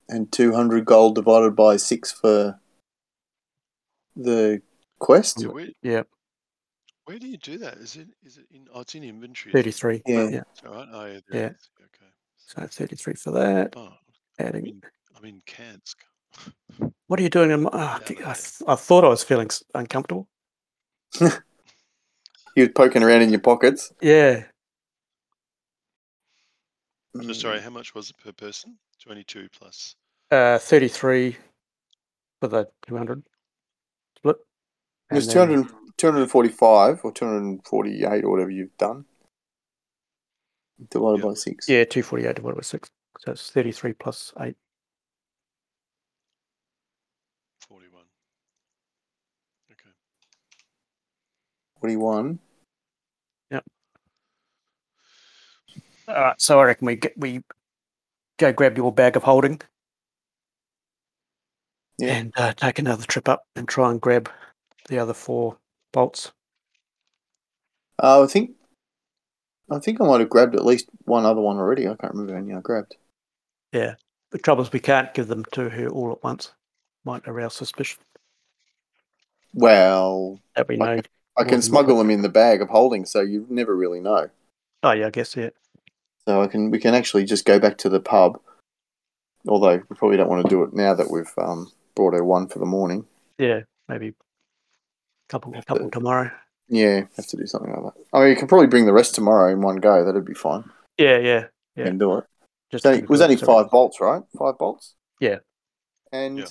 [0.07, 2.59] and two hundred gold divided by six for
[4.15, 4.61] the
[4.99, 5.39] quest.
[5.39, 6.03] So where, Yeah,
[7.05, 7.77] where do you do that?
[7.77, 8.67] Is it is it in?
[8.71, 9.53] Oh, it's in inventory.
[9.53, 10.03] thirty-three.
[10.05, 10.29] Yeah.
[10.29, 10.43] yeah.
[10.53, 10.87] Is that right?
[10.93, 11.13] Oh, yeah.
[11.13, 11.19] Yeah.
[11.31, 11.69] There it is.
[11.81, 12.11] Okay.
[12.37, 13.73] So thirty-three for that.
[13.75, 13.93] Oh,
[14.37, 14.67] Adding.
[14.67, 14.81] in-
[15.17, 15.95] I'm in Kansk.
[17.07, 17.51] What are you doing?
[17.51, 18.31] In my, oh, Yeah, I,
[18.71, 20.29] I thought I was feeling uncomfortable.
[21.19, 21.29] you
[22.55, 23.91] were poking around in your pockets.
[24.01, 24.45] Yeah,
[27.15, 27.63] So sorry, Mm.
[27.63, 28.77] how much was it per person?
[29.03, 29.95] 22 plus.
[30.31, 31.35] uh, thirty-three
[32.39, 33.23] for the two hundred
[34.17, 34.37] split.
[35.11, 39.05] It was And 200, 245 or 248 or whatever you've done.
[40.89, 41.29] Divided Yeah.
[41.29, 41.67] by six.
[41.67, 42.89] Yeah, two forty-eight divided by six.
[43.19, 44.55] So it's thirty-three plus eight.
[47.67, 48.05] 41.
[49.71, 49.89] Okay.
[51.81, 52.39] 41.
[56.07, 57.41] All right, so I reckon we get we
[58.37, 59.61] go grab your bag of holding.
[61.97, 62.13] Yeah.
[62.15, 64.29] and uh, take another trip up and try and grab
[64.89, 65.57] the other four
[65.93, 66.31] bolts.
[68.01, 68.51] Uh, I think,
[69.69, 71.87] I think I might have grabbed at least one other one already.
[71.87, 72.95] I can't remember how many I grabbed.
[73.71, 73.95] Yeah.
[74.31, 76.53] The trouble is we can't give them to her all at once.
[77.03, 77.99] Might arouse suspicion
[79.53, 81.01] Well, that we know.
[81.37, 84.29] I More can smuggle them in the bag of holding, so you never really know.
[84.83, 85.49] Oh yeah, I guess yeah.
[86.31, 88.39] So I can we can actually just go back to the pub.
[89.49, 92.47] Although we probably don't want to do it now that we've um, brought her one
[92.47, 93.05] for the morning.
[93.37, 94.13] Yeah, maybe a
[95.27, 96.31] couple a couple tomorrow.
[96.69, 98.01] Yeah, have to do something like that.
[98.13, 100.05] I mean, you can probably bring the rest tomorrow in one go.
[100.05, 100.63] That'd be fine.
[100.97, 101.47] Yeah, yeah.
[101.75, 101.83] Yeah.
[101.85, 102.23] can do it.
[102.71, 104.21] Just So it was do only five bolts, right?
[104.39, 104.93] Five bolts.
[105.19, 105.39] Yeah.
[106.13, 106.45] And Yeah.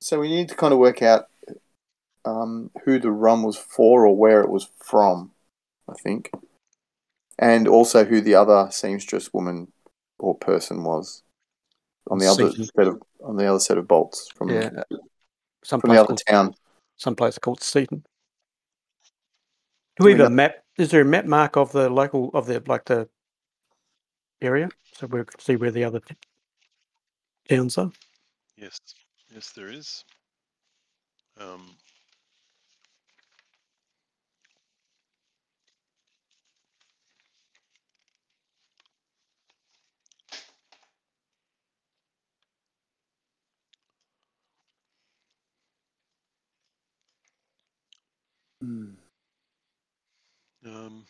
[0.00, 1.24] so we need to kind of work out
[2.24, 5.32] um, who the rum was for or where it was from.
[5.88, 6.30] I think,
[7.40, 9.72] and also who the other seamstress woman
[10.18, 11.22] or person was
[12.08, 12.66] on the other Seaton.
[12.76, 14.70] set of on the other set of bolts from Yeah.
[15.64, 16.54] Some from the place other called, town.
[16.96, 18.04] some place called Seaton.
[19.98, 20.54] Do we we have a map?
[20.78, 23.08] Is there a map mark of the local of the like the
[24.40, 26.16] area so we can see where the other t-
[27.48, 27.90] towns are?
[28.56, 28.78] Yes,
[29.34, 30.04] yes, there is.
[31.38, 31.76] Um,
[48.60, 48.94] Hmm.
[50.64, 51.04] um,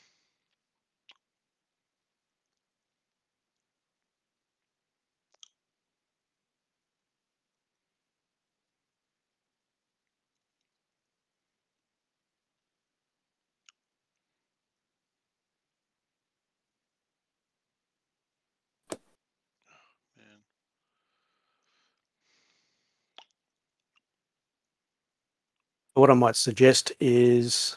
[26.00, 27.76] What I might suggest is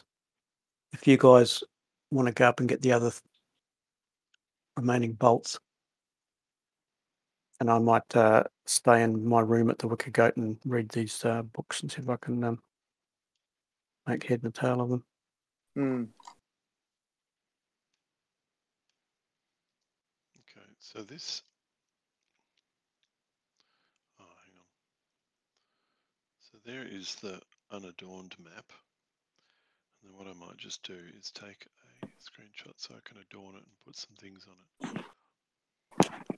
[0.94, 1.62] if you guys
[2.10, 3.20] want to go up and get the other th-
[4.78, 5.58] remaining bolts,
[7.60, 11.22] and I might uh, stay in my room at the Wicker Goat and read these
[11.26, 12.62] uh, books and see if I can um,
[14.06, 15.04] make head and tail of them.
[15.74, 16.04] Hmm.
[20.40, 21.42] okay, so this.
[24.18, 24.64] Oh, hang on.
[26.40, 28.72] So there is the unadorned map.
[30.02, 31.66] And then what I might just do is take
[32.02, 36.33] a screenshot so I can adorn it and put some things on it.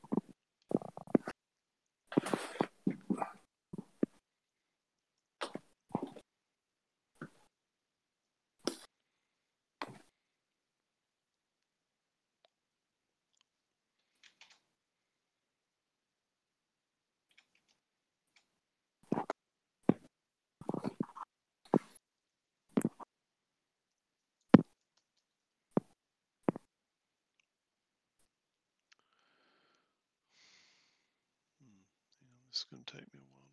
[32.56, 33.45] Is going to take me a while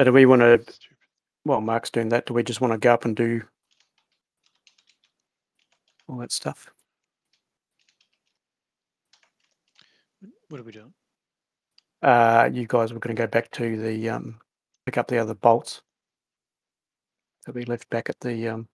[0.00, 0.64] So do we want to?
[1.44, 3.42] Well, Mark's doing that, do we just want to go up and do
[6.08, 6.70] all that stuff?
[10.48, 10.94] What are we doing?
[12.00, 14.40] Uh, you guys were going to go back to the um,
[14.86, 15.82] pick up the other bolts
[17.44, 18.68] that we left back at the um,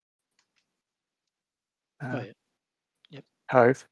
[2.04, 2.24] Oh, uh,
[3.10, 3.20] yeah.
[3.50, 3.84] Hove.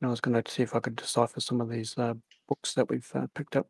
[0.00, 2.14] And I was going to see if I could decipher some of these uh,
[2.48, 3.68] books that we've uh, picked up.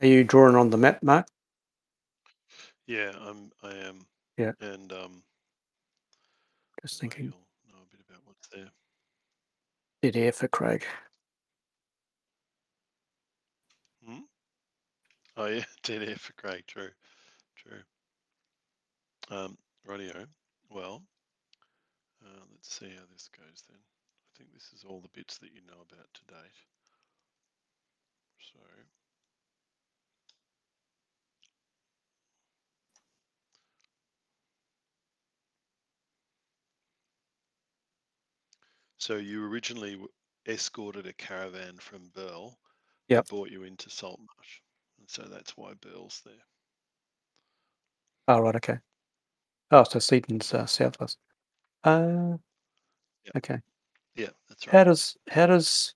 [0.00, 1.26] Are you drawing on the map, Mark?
[2.86, 3.50] Yeah, I'm.
[3.62, 4.06] I am.
[4.36, 4.52] Yeah.
[4.60, 5.22] And um,
[6.82, 7.24] Just thinking.
[7.24, 8.70] you'll know a bit about what's there.
[10.02, 10.84] Dead air for Craig.
[14.06, 14.20] Hmm?
[15.36, 16.64] Oh yeah, dead air for Craig.
[16.66, 16.90] True,
[17.56, 17.80] true.
[19.30, 20.26] Um, radio.
[20.70, 21.02] Well,
[22.22, 23.78] uh, let's see how this goes then.
[23.78, 26.58] I think this is all the bits that you know about to date.
[28.52, 28.60] So.
[39.06, 40.00] So you originally
[40.48, 42.56] escorted a caravan from Burle.
[43.08, 44.60] That Brought you into Saltmarsh,
[44.98, 46.34] and so that's why Burle's there.
[48.26, 48.56] Oh, right.
[48.56, 48.80] Okay.
[49.70, 51.18] Oh, so Seaton's uh, southwest.
[51.84, 52.38] Uh,
[53.24, 53.30] Yeah.
[53.36, 53.60] okay.
[54.16, 54.72] Yeah, that's right.
[54.72, 55.94] How does how does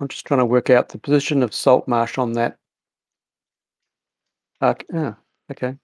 [0.00, 2.56] I'm just trying to work out the position of Saltmarsh on that.
[4.62, 5.14] Uh, yeah,
[5.50, 5.76] okay.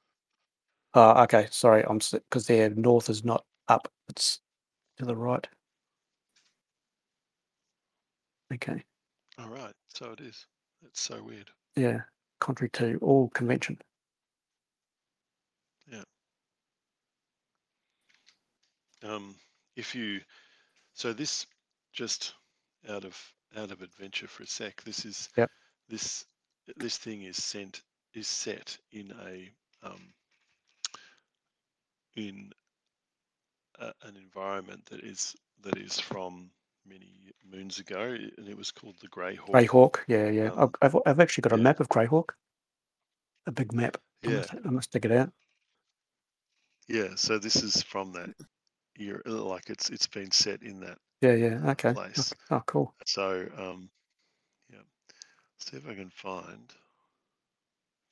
[0.95, 1.47] Oh, okay.
[1.51, 4.41] Sorry, I'm because their north is not up; it's
[4.99, 5.47] to the right.
[8.55, 8.83] Okay.
[9.39, 9.75] All right.
[9.95, 10.47] So it is.
[10.85, 11.51] It's so weird.
[11.75, 12.01] Yeah,
[12.41, 13.79] contrary to all convention.
[15.91, 16.03] Yeah.
[19.05, 19.35] Um,
[19.77, 20.21] if you,
[20.95, 21.47] so this
[21.93, 22.35] just
[22.89, 23.17] out of
[23.57, 24.83] out of adventure for a sec.
[24.85, 25.51] This is Yep.
[25.89, 26.25] this
[26.77, 27.83] this thing is sent
[28.15, 29.51] is set in a
[29.87, 30.13] um,
[32.17, 32.51] in
[33.79, 36.51] a, an environment that is that is from
[36.87, 39.51] many moons ago, and it was called the Grey Hawk.
[39.53, 39.99] Greyhawk.
[40.07, 40.51] Yeah, yeah.
[40.51, 41.63] Um, I've, I've I've actually got a yeah.
[41.63, 42.31] map of Greyhawk.
[43.47, 43.97] A big map.
[44.25, 45.33] I Yeah, must, I must dig it out.
[46.89, 47.15] yeah.
[47.17, 48.31] So this is from that
[48.97, 51.71] year, like it's it's been set in that Yeah, yeah.
[51.71, 51.95] Okay.
[51.95, 52.33] place.
[52.51, 52.95] Oh, cool.
[53.05, 53.91] So, um,
[54.71, 54.81] yeah,
[55.59, 56.73] see if I can find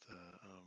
[0.08, 0.14] the.
[0.14, 0.66] Um,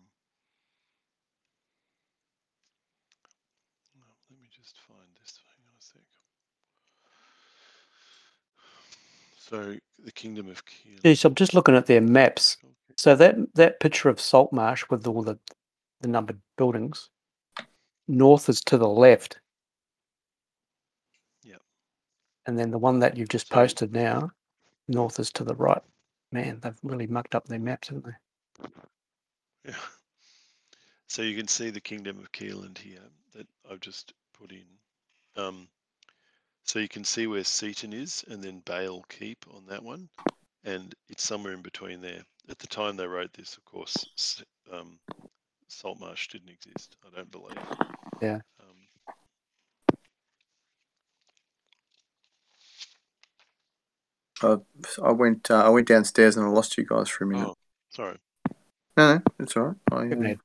[3.95, 5.39] no, let me just find this.
[5.47, 6.01] Hang on a sec.
[9.37, 11.03] So, the Kingdom of Keoland.
[11.03, 12.57] Geez, I'm just looking at their maps.
[12.97, 15.37] So that that picture of Saltmarsh with all the
[16.01, 17.09] the numbered buildings,
[18.07, 19.39] north is to the left.
[21.43, 21.61] Yep.
[22.45, 24.31] And then the one that you've just posted now,
[24.87, 25.81] north is to the right.
[26.31, 28.69] Man, they've really mucked up their maps, haven't they?
[29.65, 29.75] Yeah.
[31.09, 32.99] So you can see the Kingdom of Keoland here
[33.33, 34.65] that I've just put in.
[35.35, 35.67] Um,
[36.63, 40.09] so you can see where Seaton is and then Bale Keep on that one.
[40.65, 42.21] And it's somewhere in between there.
[42.49, 44.99] At the time they wrote this, of course, S- um,
[45.69, 47.57] Saltmarsh didn't exist, I don't believe.
[48.21, 48.39] Yeah.
[48.59, 49.13] Um,
[54.43, 54.57] I,
[55.03, 57.47] I went uh, I went downstairs and I lost you guys for a minute.
[57.49, 57.55] oh,
[57.89, 58.17] sorry.
[58.95, 59.75] No, no, it's all right.
[59.91, 60.39] I, Haven't uh, had-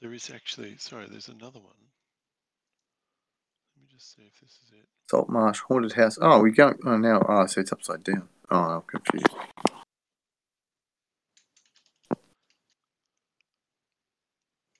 [0.00, 1.74] There is actually, sorry, there's another one.
[4.00, 4.86] Let me just see if this is it.
[5.10, 6.16] Saltmarsh Haunted House.
[6.22, 6.74] Oh, we go.
[6.86, 7.22] Oh, now.
[7.28, 8.28] Oh, so it's upside down.
[8.50, 9.26] Oh, I'm confused.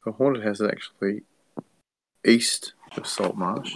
[0.04, 1.22] The Haunted House is actually
[2.26, 3.74] east of Saltmarsh.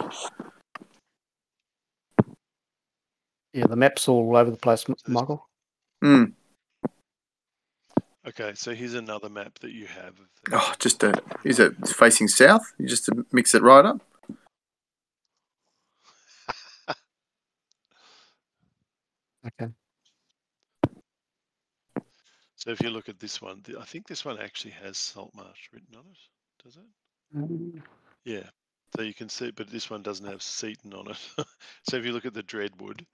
[3.52, 5.46] Yeah, the map's all over the place, M- So this- Michael.
[6.02, 6.24] Hmm.
[8.26, 10.18] Okay, so here's another map that you have.
[10.18, 11.22] Of the, Oh, just a.
[11.44, 12.72] Is it facing south?
[12.78, 14.00] You just to mix it right up.
[19.46, 19.68] Okay.
[22.56, 25.96] So if you look at this one, I think this one actually has Saltmarsh written
[25.96, 26.64] on it.
[26.64, 26.82] Does it?
[27.36, 27.82] Um,
[28.24, 28.48] Yeah.
[28.96, 31.18] So you can see, but this one doesn't have Seaton on it.
[31.88, 33.04] so if you look at the Dreadwood,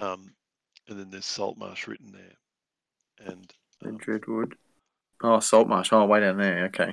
[0.00, 0.34] um,
[0.88, 3.52] and then there's Saltmarsh written there, and
[3.84, 4.52] um, Dreadwood.
[5.22, 5.92] Oh, Saltmarsh.
[5.92, 6.66] Oh, way down there.
[6.66, 6.92] Okay.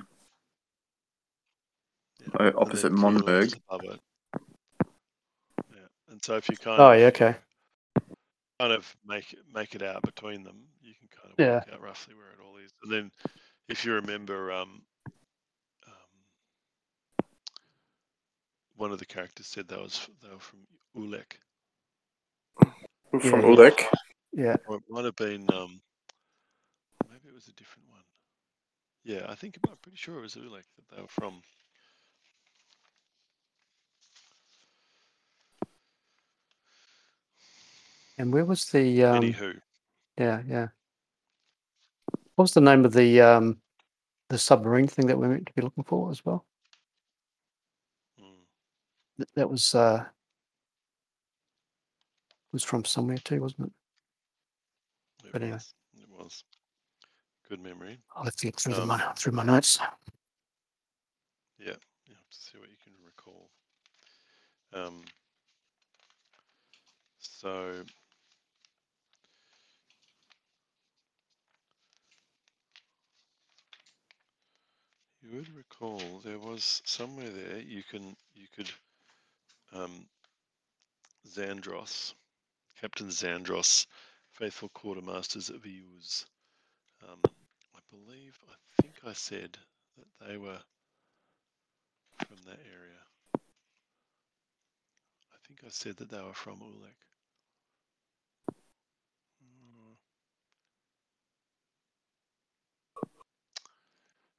[2.19, 3.53] yeah, Uh, opposite Monmurg.
[5.73, 7.35] Yeah, and so if you kind Oh, of yeah, okay.
[8.59, 11.55] Kind of make it- make it out between them, you can kind of Yeah.
[11.55, 12.73] work out roughly where it all is.
[12.83, 13.11] And then,
[13.69, 14.85] if you remember, um,
[15.87, 17.25] um,
[18.75, 21.39] one of the characters said that was they were from Ulek,
[22.57, 23.41] From Yeah, yeah.
[23.41, 23.93] Ulek.
[24.33, 24.55] Yeah.
[24.67, 25.81] or it might have been um,
[27.09, 28.03] maybe it was a different one.
[29.03, 31.41] Yeah, I think I'm pretty sure it was Ulek that they were from.
[38.19, 39.61] And where was the um Anywho,
[40.19, 40.67] yeah, yeah.
[42.35, 43.61] What was the name of the um
[44.29, 46.45] the submarine thing that we're meant to be looking for as well?
[48.19, 48.45] mm,
[49.17, 50.05] Th- That was uh
[52.51, 53.73] was from somewhere too, wasn't it?
[55.25, 55.55] It But anyway.
[55.55, 55.73] was.
[56.01, 56.43] It was.
[57.47, 57.99] Good memory.
[58.15, 59.79] I'll have to look through, Um, my, through my notes.
[61.59, 63.49] Yeah, you have to see what you can recall.
[64.73, 65.03] Um,
[67.19, 67.83] so
[75.29, 78.69] you would recall there was somewhere there you can you could
[79.73, 80.05] um,
[81.27, 82.13] Zandros,
[82.81, 83.85] Captain Zandros,
[84.31, 86.25] faithful quartermasters of Eus.
[87.03, 87.19] Um,
[87.75, 89.57] I believe I think I said
[89.97, 90.59] that they were
[92.27, 92.99] from that area.
[95.31, 97.08] I think I said that they were from Ulek.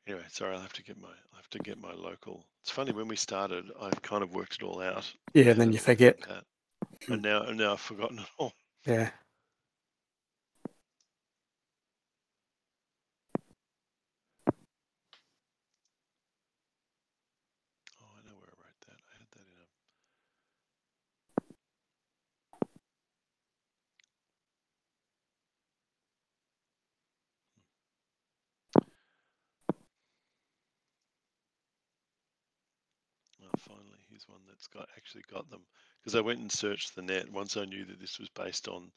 [0.06, 2.44] Anyway, sorry, I'll have to get my I'll have to get my local.
[2.62, 5.10] It's funny when we started, I kind of worked it all out.
[5.34, 6.18] Yeah, and then you forget.
[6.28, 6.44] that.
[7.06, 7.12] Hmm.
[7.14, 8.52] And now and now I've forgotten it all.
[8.86, 9.10] Yeah.
[18.00, 18.98] Oh, I know where I wrote that.
[19.06, 19.56] I had that in
[33.44, 33.48] a.
[33.48, 35.62] Oh, finally, here's one that's got actually got them
[36.00, 38.90] because I went and searched the net once I knew that this was based on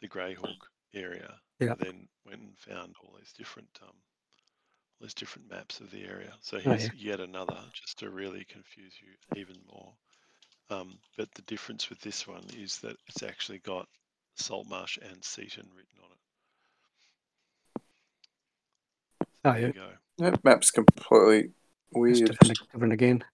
[0.00, 0.56] the Greyhawk
[0.94, 1.34] area.
[1.60, 1.72] Yeah.
[1.72, 6.04] I then went and found all these different um, all these different maps of the
[6.04, 6.32] area.
[6.40, 9.92] So Oh, here's yet another just to really confuse you even more.
[10.70, 13.88] Um, but the difference with this one is that it's actually got
[14.36, 16.18] Saltmarsh and Seaton written on it.
[19.44, 19.66] Oh, There yeah.
[19.68, 19.88] you go.
[20.18, 21.52] That map's completely It's
[21.94, 22.26] weird.
[22.26, 23.24] different, different again.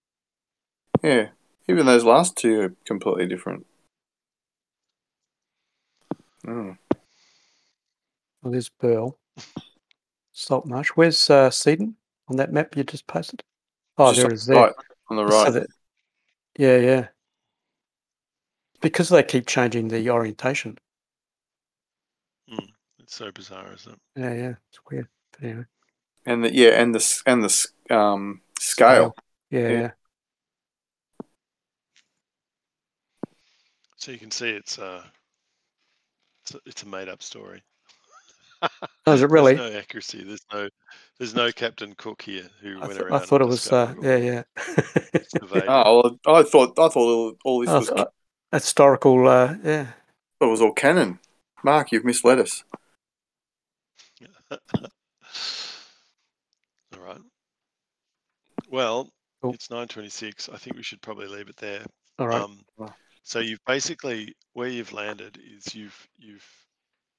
[1.05, 1.29] Yeah,
[1.69, 3.67] even those last two are completely different.
[6.49, 6.77] Oh.
[8.43, 9.17] Well, there's Burle.
[10.33, 10.89] Salt Marsh.
[10.95, 11.97] Where's uh, Seaton
[12.29, 13.43] on that map you just posted?
[13.99, 14.63] Oh, Just there on it is the there.
[14.65, 14.73] Right,
[15.11, 15.67] on the So that-
[16.59, 17.07] yeah, yeah.
[18.81, 20.79] Because they keep changing the orientation.
[22.99, 23.99] It's so bizarre, isn't it?
[24.17, 24.55] Yeah, yeah.
[24.71, 25.09] It's weird.
[25.33, 25.65] But anyway.
[26.25, 29.15] and the yeah, and the and the s- um scale.
[29.51, 29.69] Yeah, Yeah.
[29.69, 29.91] yeah.
[34.05, 35.03] So you can see it's uh
[36.43, 37.63] it's a, it's a made up story.
[39.07, 39.55] Oh, is it really?
[39.55, 40.23] There's no accuracy.
[40.23, 40.69] There's no
[41.19, 43.15] there's no Captain Cook here who I, went th- around.
[43.15, 43.73] I thought it was.
[43.73, 44.43] Uh, yeah, yeah.
[45.67, 48.05] Oh, well, I thought I thought all, all this Oh, was uh,
[48.53, 49.27] historical.
[49.27, 49.87] Uh, yeah.
[50.39, 51.19] it was all canon.
[51.63, 52.63] Mark, you've misled us.
[54.51, 54.59] All
[57.01, 57.21] right.
[58.69, 59.09] Well,
[59.41, 59.55] Cool.
[59.55, 60.53] it's 9:26.
[60.53, 61.85] I think we should probably leave it there.
[62.19, 62.43] All right.
[62.43, 62.93] Um, Right.
[63.25, 66.47] So you've basically where you've landed is you've you've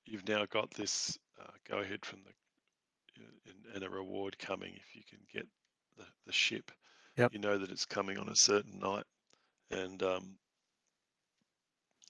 [0.05, 2.31] you've now got this uh, go ahead from the
[3.47, 5.47] and, and a reward coming if you can get
[5.97, 6.71] the, the ship.
[7.17, 7.33] Yep.
[7.33, 9.05] You know that it's coming on a certain night,
[9.71, 10.35] and um,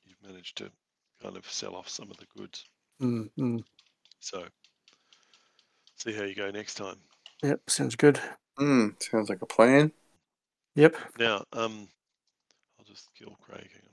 [0.03, 0.71] you've managed to
[1.21, 2.65] kind of sell off some of the goods.
[3.01, 3.63] Mm, mm.
[4.19, 4.45] So
[5.95, 6.97] see how you go next time.
[7.43, 7.61] Yep.
[7.69, 8.19] Sounds good.
[8.57, 9.91] Hmm, sounds like a plan.
[10.75, 10.95] Yep.
[11.19, 11.87] Now, um,
[12.79, 13.69] I'll just kill Craig.
[13.71, 13.84] Hang